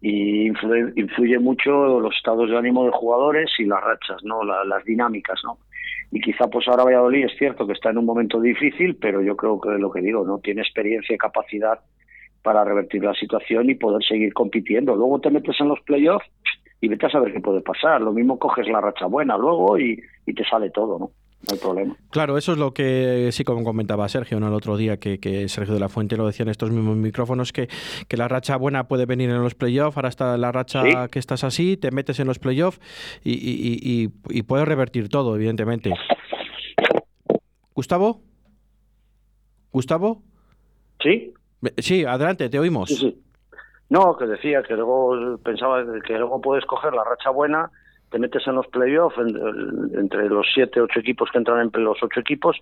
y 0.00 0.48
influye, 0.48 1.38
mucho 1.38 2.00
los 2.00 2.16
estados 2.16 2.50
de 2.50 2.58
ánimo 2.58 2.84
de 2.84 2.90
jugadores 2.90 3.48
y 3.60 3.64
las 3.64 3.80
rachas, 3.80 4.24
¿no? 4.24 4.42
las 4.42 4.84
dinámicas, 4.84 5.38
¿no? 5.44 5.58
Y 6.10 6.20
quizá 6.20 6.50
pues 6.50 6.66
ahora 6.66 6.82
Valladolid 6.82 7.26
es 7.26 7.38
cierto 7.38 7.64
que 7.64 7.74
está 7.74 7.90
en 7.90 7.98
un 7.98 8.06
momento 8.06 8.40
difícil, 8.40 8.96
pero 8.96 9.22
yo 9.22 9.36
creo 9.36 9.60
que 9.60 9.68
lo 9.78 9.92
que 9.92 10.00
digo, 10.00 10.26
¿no? 10.26 10.40
Tiene 10.40 10.62
experiencia 10.62 11.14
y 11.14 11.18
capacidad 11.18 11.78
para 12.42 12.64
revertir 12.64 13.04
la 13.04 13.14
situación 13.14 13.70
y 13.70 13.76
poder 13.76 14.04
seguir 14.04 14.34
compitiendo. 14.34 14.96
Luego 14.96 15.20
te 15.20 15.30
metes 15.30 15.54
en 15.60 15.68
los 15.68 15.80
playoffs 15.82 16.26
y 16.80 16.88
vete 16.88 17.06
a 17.06 17.10
saber 17.10 17.32
qué 17.32 17.38
puede 17.38 17.60
pasar. 17.60 18.00
Lo 18.00 18.12
mismo 18.12 18.36
coges 18.40 18.66
la 18.66 18.80
racha 18.80 19.06
buena 19.06 19.38
luego 19.38 19.78
y, 19.78 20.02
y 20.26 20.34
te 20.34 20.44
sale 20.44 20.70
todo, 20.70 20.98
¿no? 20.98 21.10
No 21.42 21.52
hay 21.52 21.58
problema. 21.58 21.96
Claro, 22.10 22.38
eso 22.38 22.52
es 22.52 22.58
lo 22.58 22.72
que 22.72 23.30
sí 23.32 23.44
como 23.44 23.62
comentaba 23.62 24.08
Sergio 24.08 24.40
¿no? 24.40 24.48
el 24.48 24.54
otro 24.54 24.76
día, 24.76 24.96
que, 24.98 25.48
Sergio 25.48 25.74
de 25.74 25.80
la 25.80 25.88
Fuente 25.88 26.16
lo 26.16 26.26
decía 26.26 26.44
en 26.44 26.48
estos 26.48 26.70
mismos 26.70 26.96
micrófonos, 26.96 27.52
que, 27.52 27.68
que 28.08 28.16
la 28.16 28.26
racha 28.26 28.56
buena 28.56 28.88
puede 28.88 29.06
venir 29.06 29.30
en 29.30 29.42
los 29.42 29.54
playoffs, 29.54 29.96
ahora 29.96 30.08
está 30.08 30.36
la 30.36 30.50
racha 30.50 31.08
que 31.08 31.18
estás 31.18 31.44
así, 31.44 31.76
te 31.76 31.90
metes 31.90 32.18
en 32.20 32.26
los 32.26 32.38
playoffs 32.38 32.80
y, 33.22 33.32
y, 33.32 34.10
y, 34.28 34.42
puedes 34.42 34.66
revertir 34.66 35.08
todo, 35.08 35.36
evidentemente. 35.36 35.92
Gustavo? 37.74 38.22
¿Gustavo? 39.72 40.22
Sí. 41.02 41.34
Sí, 41.78 42.04
adelante, 42.04 42.48
te 42.48 42.58
oímos. 42.58 42.88
Sí, 42.88 42.96
sí. 42.96 43.22
No, 43.88 44.16
que 44.16 44.26
decía 44.26 44.62
que 44.62 44.74
luego 44.74 45.38
pensaba 45.44 45.84
que 46.04 46.14
luego 46.14 46.40
puedes 46.40 46.64
coger 46.64 46.92
la 46.92 47.04
racha 47.04 47.30
buena 47.30 47.70
te 48.16 48.20
metes 48.20 48.46
en 48.46 48.54
los 48.54 48.66
playoffs 48.68 49.18
entre 49.18 50.28
los 50.30 50.46
siete, 50.54 50.80
ocho 50.80 51.00
equipos 51.00 51.28
que 51.30 51.36
entran 51.36 51.60
entre 51.60 51.82
los 51.82 52.02
ocho 52.02 52.20
equipos 52.20 52.56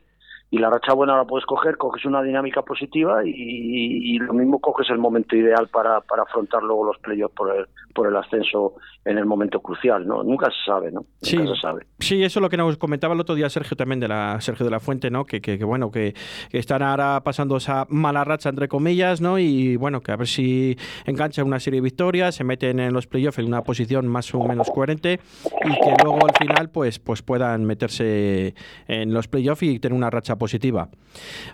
y 0.50 0.59
la 0.59 0.70
racha 0.70 0.92
buena 0.92 1.16
la 1.16 1.24
puedes 1.24 1.46
coger, 1.46 1.76
coges 1.76 2.04
una 2.04 2.22
dinámica 2.22 2.62
positiva 2.62 3.22
y, 3.24 4.16
lo 4.18 4.33
mismo 4.33 4.61
coges 4.61 4.88
el 4.90 4.98
momento 4.98 5.37
ideal 5.37 5.68
para, 5.68 6.00
para 6.00 6.22
afrontar 6.22 6.62
luego 6.62 6.85
los 6.85 6.98
playoffs 6.98 7.35
por 7.35 7.54
el, 7.54 7.66
por 7.92 8.07
el 8.07 8.16
ascenso 8.16 8.74
en 9.04 9.18
el 9.18 9.26
momento 9.26 9.61
crucial, 9.61 10.07
¿no? 10.07 10.22
Nunca 10.22 10.46
se 10.46 10.70
sabe, 10.70 10.92
¿no? 10.92 11.04
Sí, 11.20 11.37
Nunca 11.37 11.54
se 11.54 11.61
sabe. 11.61 11.87
sí, 11.98 12.22
eso 12.22 12.38
es 12.38 12.42
lo 12.42 12.48
que 12.48 12.57
nos 12.57 12.76
comentaba 12.76 13.14
el 13.14 13.20
otro 13.20 13.35
día 13.35 13.50
Sergio 13.50 13.76
también 13.76 14.00
de 14.00 14.09
la 14.09 14.40
Sergio 14.40 14.64
de 14.64 14.70
la 14.70 14.80
Fuente, 14.80 15.11
¿no? 15.11 15.24
Que, 15.24 15.40
que, 15.40 15.62
bueno, 15.64 15.90
que, 15.90 16.14
están 16.52 16.83
ahora 16.83 17.20
pasando 17.24 17.57
esa 17.57 17.87
mala 17.88 18.24
racha 18.24 18.48
entre 18.48 18.68
comillas, 18.68 19.20
¿no? 19.20 19.38
Y 19.38 19.76
bueno, 19.76 20.00
que 20.02 20.12
a 20.12 20.16
ver 20.16 20.28
si 20.28 20.76
enganchan 21.04 21.46
una 21.46 21.59
serie 21.59 21.80
de 21.80 21.85
victorias, 21.85 22.37
se 22.37 22.44
meten 22.44 22.78
en 22.78 22.92
los 22.92 23.07
playoffs 23.07 23.38
en 23.38 23.46
una 23.46 23.62
posición 23.62 24.07
más 24.07 24.33
o 24.35 24.42
menos 24.42 24.70
coherente 24.70 25.20
y 25.64 25.70
que 25.70 25.94
luego 26.02 26.24
al 26.24 26.35
final 26.38 26.70
pues 26.70 27.00
pues 27.00 27.22
puedan 27.22 27.64
meterse 27.64 28.54
en 28.87 29.12
los 29.12 29.26
playoffs 29.28 29.64
y 29.64 29.78
tener 29.80 29.96
una 29.96 30.11
racha 30.11 30.37
positiva. 30.37 30.43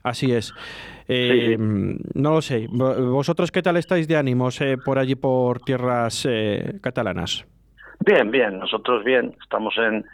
Así 0.03 0.33
es. 0.33 0.53
Eh, 1.09 1.57
no 1.59 2.31
lo 2.31 2.41
sé. 2.41 2.69
¿Vosotros 2.71 3.51
qué 3.51 3.63
tal 3.63 3.77
estáis 3.77 4.07
de 4.07 4.17
ánimos 4.17 4.61
eh, 4.61 4.77
por 4.79 4.99
allí, 4.99 5.17
por 5.17 5.61
tierras 5.61 6.27
eh, 6.29 6.79
catalanas? 6.81 7.45
Bien, 7.99 8.31
bien. 8.31 8.61
Nosotros 8.61 9.03
bien. 9.05 9.35
Estamos 9.43 9.75
en, 9.79 10.05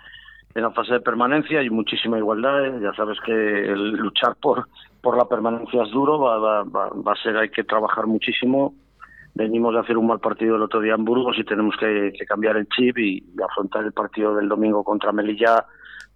en 0.55 0.63
la 0.63 0.71
fase 0.71 0.95
de 0.95 1.01
permanencia 1.01 1.63
y 1.63 1.69
muchísima 1.69 2.17
igualdad. 2.17 2.81
Ya 2.81 2.95
sabes 2.95 3.19
que 3.27 3.33
el 3.33 3.93
luchar 3.93 4.37
por, 4.41 4.69
por 5.03 5.19
la 5.19 5.27
permanencia 5.27 5.83
es 5.83 5.91
duro. 5.91 6.19
Va, 6.19 6.39
va, 6.39 6.63
va, 6.89 7.13
a 7.13 7.23
ser, 7.23 7.37
hay 7.37 7.51
que 7.51 7.65
trabajar 7.65 8.07
muchísimo. 8.07 8.75
Venimos 9.35 9.75
de 9.75 9.81
hacer 9.81 9.99
un 9.99 10.07
mal 10.07 10.21
partido 10.21 10.57
el 10.57 10.63
otro 10.63 10.81
día 10.81 10.95
en 10.95 11.05
Burgos 11.05 11.37
y 11.39 11.45
tenemos 11.45 11.77
que, 11.79 12.11
que 12.19 12.25
cambiar 12.25 12.57
el 12.57 12.67
chip 12.69 12.97
y 12.97 13.23
afrontar 13.47 13.85
el 13.85 13.93
partido 13.93 14.35
del 14.35 14.49
domingo 14.49 14.83
contra 14.83 15.13
Melilla 15.13 15.67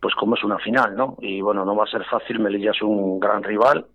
pues 0.01 0.15
como 0.15 0.35
es 0.35 0.45
una 0.45 0.59
final, 0.59 0.97
¿no? 0.97 1.17
Y 1.21 1.41
bueno, 1.41 1.65
no 1.65 1.77
va 1.77 1.85
a 1.85 1.91
ser 1.91 2.05
fácil, 2.05 2.41
Melilla 2.41 2.71
es 2.71 2.83
un 2.83 3.21
gran 3.21 3.43
rival, 3.43 3.87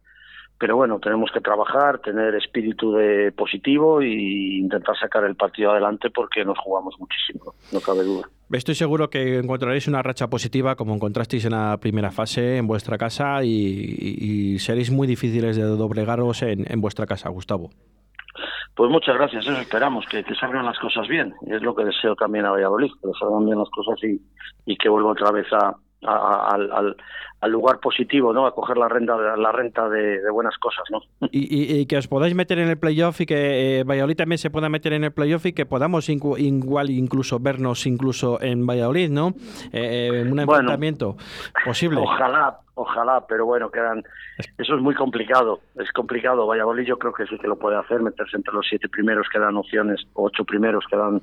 pero 0.58 0.78
bueno, 0.78 1.00
tenemos 1.00 1.32
que 1.34 1.42
trabajar, 1.42 2.00
tener 2.00 2.34
espíritu 2.36 2.94
de 2.94 3.32
positivo 3.34 4.02
e 4.02 4.08
intentar 4.60 4.98
sacar 4.98 5.26
el 5.26 5.36
partido 5.36 5.72
adelante 5.72 6.10
porque 6.10 6.46
nos 6.46 6.58
jugamos 6.60 6.96
muchísimo, 7.00 7.54
no 7.74 7.82
cabe 7.82 8.04
duda. 8.04 8.30
Estoy 8.52 8.76
seguro 8.76 9.10
que 9.10 9.40
encontraréis 9.40 9.88
una 9.88 10.04
racha 10.04 10.30
positiva 10.30 10.76
como 10.76 10.94
encontrasteis 10.94 11.46
en 11.46 11.52
la 11.52 11.78
primera 11.78 12.12
fase 12.12 12.58
en 12.58 12.68
vuestra 12.68 12.98
casa 12.98 13.44
y, 13.44 14.58
seréis 14.60 14.92
muy 14.92 15.08
difíciles 15.08 15.58
de 15.58 15.64
doblegaros 15.64 16.42
en, 16.44 16.80
vuestra 16.80 17.06
casa, 17.06 17.30
Gustavo. 17.30 17.72
Pues 18.76 18.92
muchas 18.92 19.16
gracias, 19.16 19.46
eso 19.46 19.58
esperamos, 19.60 20.06
que, 20.08 20.24
que, 20.24 20.36
salgan 20.36 20.66
las 20.66 20.78
cosas 20.80 21.08
bien. 21.08 21.34
Es 21.48 21.62
lo 21.62 21.74
que 21.74 21.86
deseo 21.86 22.16
también 22.16 22.46
a 22.46 22.52
Valladolid, 22.52 22.92
que 23.02 23.10
salgan 23.18 23.46
bien 23.46 23.58
las 23.58 23.70
cosas 23.70 23.98
y 24.66 24.76
que 24.76 24.90
vuelva 24.90 25.12
otra 25.12 25.32
vez 25.32 25.48
a, 25.54 25.76
al, 26.02 26.96
al, 27.42 27.52
lugar 27.52 27.80
positivo, 27.80 28.34
¿no? 28.34 28.48
A 28.48 28.56
coger 28.56 28.78
la 28.78 28.88
renta, 28.88 29.16
la 29.38 29.52
renta 29.52 29.88
de, 29.88 30.20
buenas 30.32 30.58
cosas, 30.58 30.84
¿no? 30.90 31.00
Y, 31.32 31.86
que 31.86 31.98
os 31.98 32.08
podáis 32.08 32.34
meter 32.34 32.58
en 32.60 32.70
el 32.70 32.78
playoff 32.78 33.22
y 33.22 33.26
que 33.26 33.80
eh, 33.80 33.84
Valladolid 33.84 34.16
también 34.16 34.40
se 34.40 34.50
pueda 34.50 34.70
meter 34.70 34.94
en 34.94 35.04
el 35.04 35.12
playoff 35.12 35.46
y 35.46 35.54
que 35.54 35.66
podamos 35.66 36.10
igual 36.10 36.90
incluso 36.90 37.40
vernos 37.40 37.86
incluso 37.86 38.42
en 38.42 38.66
Valladolid, 38.66 39.10
¿no? 39.10 39.34
Eh, 39.72 40.10
eh 40.12 40.32
un 40.32 40.40
enfrentamiento 40.40 41.18
posible. 41.64 42.00
Ojalá, 42.00 42.60
ojalá, 42.74 43.26
pero 43.28 43.46
bueno, 43.46 43.70
quedan. 43.70 44.04
Eso 44.58 44.76
es 44.76 44.82
muy 44.82 44.96
complicado, 44.96 45.60
es 45.76 45.92
complicado. 45.92 46.48
Valladolid 46.48 46.86
yo 46.86 46.98
creo 46.98 47.14
que 47.14 47.26
sí 47.28 47.38
que 47.38 47.48
lo 47.48 47.58
puede 47.58 47.78
hacer, 47.78 48.02
meterse 48.02 48.38
entre 48.38 48.54
los 48.54 48.66
siete 48.68 48.90
primeros 48.90 49.28
que 49.32 49.40
dan 49.40 49.56
opciones, 49.56 50.02
ocho 50.14 50.44
primeros 50.46 50.84
que 50.90 50.98
dan 50.98 51.22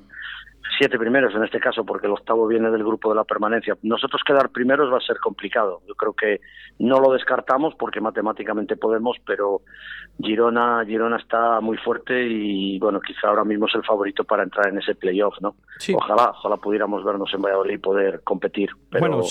siete 0.79 0.99
primeros 0.99 1.35
en 1.35 1.45
este 1.45 1.61
caso, 1.61 1.85
porque 1.85 2.07
el 2.07 2.13
octavo 2.13 2.47
viene 2.47 2.71
del 2.71 2.85
grupo 2.85 3.11
de 3.11 3.17
la 3.17 3.25
permanencia. 3.25 3.77
Nosotros 3.83 4.23
quedar 4.27 4.51
primeros 4.51 4.93
va 4.93 4.99
a 4.99 5.01
ser 5.01 5.19
complicado. 5.19 5.81
Yo 5.87 5.95
creo 5.95 6.13
que 6.13 6.41
no 6.79 7.01
lo 7.01 7.13
descartamos 7.13 7.75
porque 7.79 8.01
matemáticamente 8.01 8.77
podemos, 8.77 9.17
pero 9.27 9.63
Girona, 10.19 10.85
Girona 10.87 11.17
está 11.17 11.61
muy 11.61 11.77
fuerte 11.79 12.27
y 12.27 12.79
bueno, 12.79 13.01
quizá 13.01 13.29
ahora 13.29 13.45
mismo 13.45 13.67
es 13.67 13.75
el 13.75 13.85
favorito 13.85 14.25
para 14.25 14.43
entrar 14.43 14.69
en 14.69 14.79
ese 14.79 14.95
playoff, 14.95 15.35
¿no? 15.41 15.55
Ojalá, 15.95 16.31
ojalá 16.31 16.57
pudiéramos 16.57 17.05
vernos 17.05 17.33
en 17.35 17.43
Valladolid 17.43 17.75
y 17.75 17.79
poder 17.79 18.21
competir, 18.23 18.71
pero 18.91 19.09
bueno, 19.09 19.25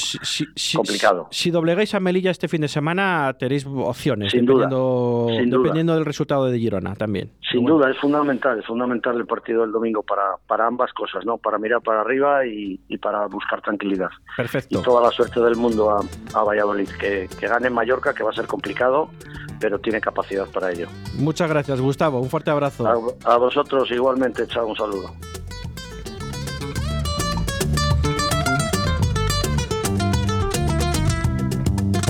complicado. 0.76 1.28
Si, 1.32 1.52
doblegáis 1.52 1.94
a 1.96 2.00
Melilla 2.00 2.32
este 2.32 2.48
fin 2.48 2.62
de 2.62 2.68
semana 2.68 3.34
tenéis 3.38 3.66
opciones, 3.66 4.34
dependiendo, 4.34 5.28
dependiendo 5.30 5.96
del 5.96 6.06
resultado 6.06 6.46
de 6.46 6.60
Girona 6.60 6.96
también. 6.96 7.32
Sin 7.52 7.66
duda, 7.66 7.90
es 7.90 7.98
fundamental, 7.98 8.60
es 8.60 8.66
fundamental 8.66 9.18
el 9.18 9.26
partido 9.26 9.62
del 9.62 9.72
domingo 9.72 10.04
para, 10.04 10.36
para 10.48 10.68
ambas 10.68 10.92
cosas, 10.94 11.21
¿no? 11.26 11.38
Para 11.38 11.58
mirar 11.58 11.82
para 11.82 12.02
arriba 12.02 12.46
y, 12.46 12.80
para 13.02 13.26
buscar 13.28 13.62
tranquilidad. 13.62 14.10
Perfecto. 14.38 14.80
Y 14.80 14.84
toda 14.84 15.02
la 15.02 15.12
suerte 15.12 15.40
del 15.40 15.56
mundo 15.56 15.90
a, 15.90 16.02
a 16.34 16.44
Valladolid, 16.44 16.90
que, 17.00 17.30
que 17.40 17.48
gane 17.48 17.68
en 17.68 17.74
Mallorca, 17.74 18.14
que 18.14 18.24
va 18.24 18.32
a 18.32 18.34
ser 18.34 18.48
complicado, 18.48 19.10
pero 19.60 19.80
tiene 19.80 20.00
capacidad 20.02 20.48
para 20.48 20.72
ello. 20.72 20.88
Muchas 21.18 21.50
gracias, 21.50 21.80
Gustavo. 21.82 22.20
Un 22.20 22.30
fuerte 22.30 22.52
abrazo. 22.52 22.88
A, 22.88 23.34
a 23.34 23.38
vosotros 23.38 23.90
igualmente, 23.92 24.48
chao, 24.48 24.68
un 24.68 24.76
saludo. 24.76 25.12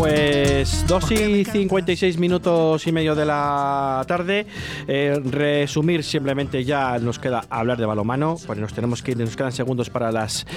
Pues 0.01 0.83
2 0.87 1.11
y 1.11 1.45
56 1.45 2.17
minutos 2.17 2.87
y 2.87 2.91
medio 2.91 3.13
de 3.13 3.23
la 3.23 4.03
tarde. 4.07 4.47
Eh, 4.87 5.21
resumir 5.23 6.03
simplemente 6.03 6.63
ya 6.63 6.97
nos 6.97 7.19
queda 7.19 7.43
hablar 7.51 7.77
de 7.77 7.85
balomano, 7.85 8.35
pues 8.47 8.57
nos 8.57 8.73
tenemos 8.73 9.03
que 9.03 9.11
ir, 9.11 9.17
nos 9.19 9.35
quedan 9.35 9.51
segundos 9.51 9.91
para 9.91 10.11
las 10.11 10.47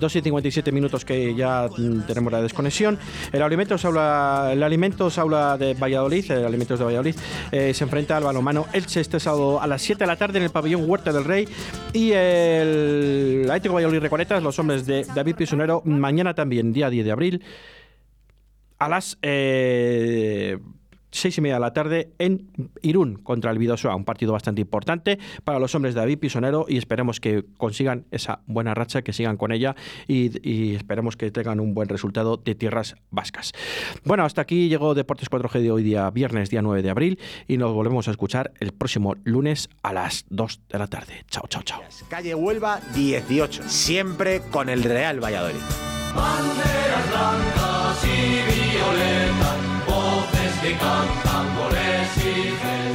2 0.00 0.16
eh, 0.16 0.18
y 0.18 0.22
57 0.22 0.72
minutos 0.72 1.04
que 1.04 1.34
ya 1.34 1.68
mm, 1.68 2.06
tenemos 2.06 2.32
la 2.32 2.40
desconexión. 2.40 2.98
El 3.30 3.42
Alimentos 3.42 3.84
habla, 3.84 4.48
el 4.52 4.62
Alimentos 4.62 5.18
habla 5.18 5.58
de 5.58 5.74
Valladolid, 5.74 6.30
el 6.30 6.46
Alimentos 6.46 6.78
de 6.78 6.86
Valladolid 6.86 7.14
eh, 7.52 7.74
se 7.74 7.84
enfrenta 7.84 8.16
al 8.16 8.24
balomano 8.24 8.64
Elche 8.72 9.02
este 9.02 9.20
sábado 9.20 9.60
a 9.60 9.66
las 9.66 9.82
7 9.82 9.98
de 9.98 10.06
la 10.06 10.16
tarde 10.16 10.38
en 10.38 10.44
el 10.44 10.50
pabellón 10.50 10.88
Huerta 10.88 11.12
del 11.12 11.24
Rey 11.24 11.46
y 11.92 12.12
el 12.12 13.44
Atlético 13.48 13.74
Valladolid 13.74 14.00
Recoletas, 14.00 14.42
los 14.42 14.58
hombres 14.58 14.86
de 14.86 15.04
David 15.14 15.34
Pisonero, 15.36 15.82
mañana 15.84 16.32
también, 16.32 16.72
día 16.72 16.88
10 16.88 17.04
de 17.04 17.12
abril 17.12 17.42
a 18.78 18.88
las 18.88 19.18
eh, 19.22 20.58
seis 21.14 21.38
y 21.38 21.40
media 21.40 21.54
de 21.54 21.60
la 21.60 21.72
tarde 21.72 22.12
en 22.18 22.50
Irún 22.82 23.14
contra 23.16 23.50
el 23.52 23.58
Vidosoa, 23.58 23.94
un 23.94 24.04
partido 24.04 24.32
bastante 24.32 24.60
importante 24.60 25.18
para 25.44 25.58
los 25.58 25.74
hombres 25.74 25.94
de 25.94 26.00
David 26.00 26.18
Pisonero 26.18 26.66
y 26.68 26.76
esperemos 26.76 27.20
que 27.20 27.44
consigan 27.56 28.04
esa 28.10 28.40
buena 28.46 28.74
racha, 28.74 29.02
que 29.02 29.12
sigan 29.12 29.36
con 29.36 29.52
ella 29.52 29.76
y, 30.08 30.74
esperemos 30.74 31.16
que 31.16 31.30
tengan 31.30 31.60
un 31.60 31.74
buen 31.74 31.88
resultado 31.88 32.36
de 32.36 32.54
tierras 32.54 32.96
vascas. 33.10 33.52
Bueno, 34.04 34.24
hasta 34.24 34.42
aquí 34.42 34.68
llegó 34.68 34.94
Deportes 34.94 35.30
4G 35.30 35.60
de 35.60 35.70
hoy 35.70 35.82
día, 35.82 36.10
viernes, 36.10 36.50
día 36.50 36.62
9 36.62 36.82
de 36.82 36.90
abril 36.90 37.18
y 37.46 37.56
nos 37.56 37.72
volvemos 37.72 38.08
a 38.08 38.10
escuchar 38.10 38.52
el 38.58 38.72
próximo 38.72 39.14
lunes 39.24 39.70
a 39.82 39.92
las 39.92 40.24
2 40.30 40.60
de 40.68 40.78
la 40.78 40.88
tarde. 40.88 41.24
Chao, 41.28 41.44
chao, 41.48 41.62
chao. 41.62 41.80
Calle 42.08 42.34
Huelva 42.34 42.80
18, 42.94 43.62
siempre 43.68 44.40
con 44.50 44.68
el 44.68 44.82
Real 44.82 45.22
Valladolid. 45.22 45.60
y 48.02 48.42
violeta, 48.50 49.50
voces 49.86 50.52
que 50.62 50.72
cantan 50.76 51.56
goles 51.56 52.08
y 52.18 52.74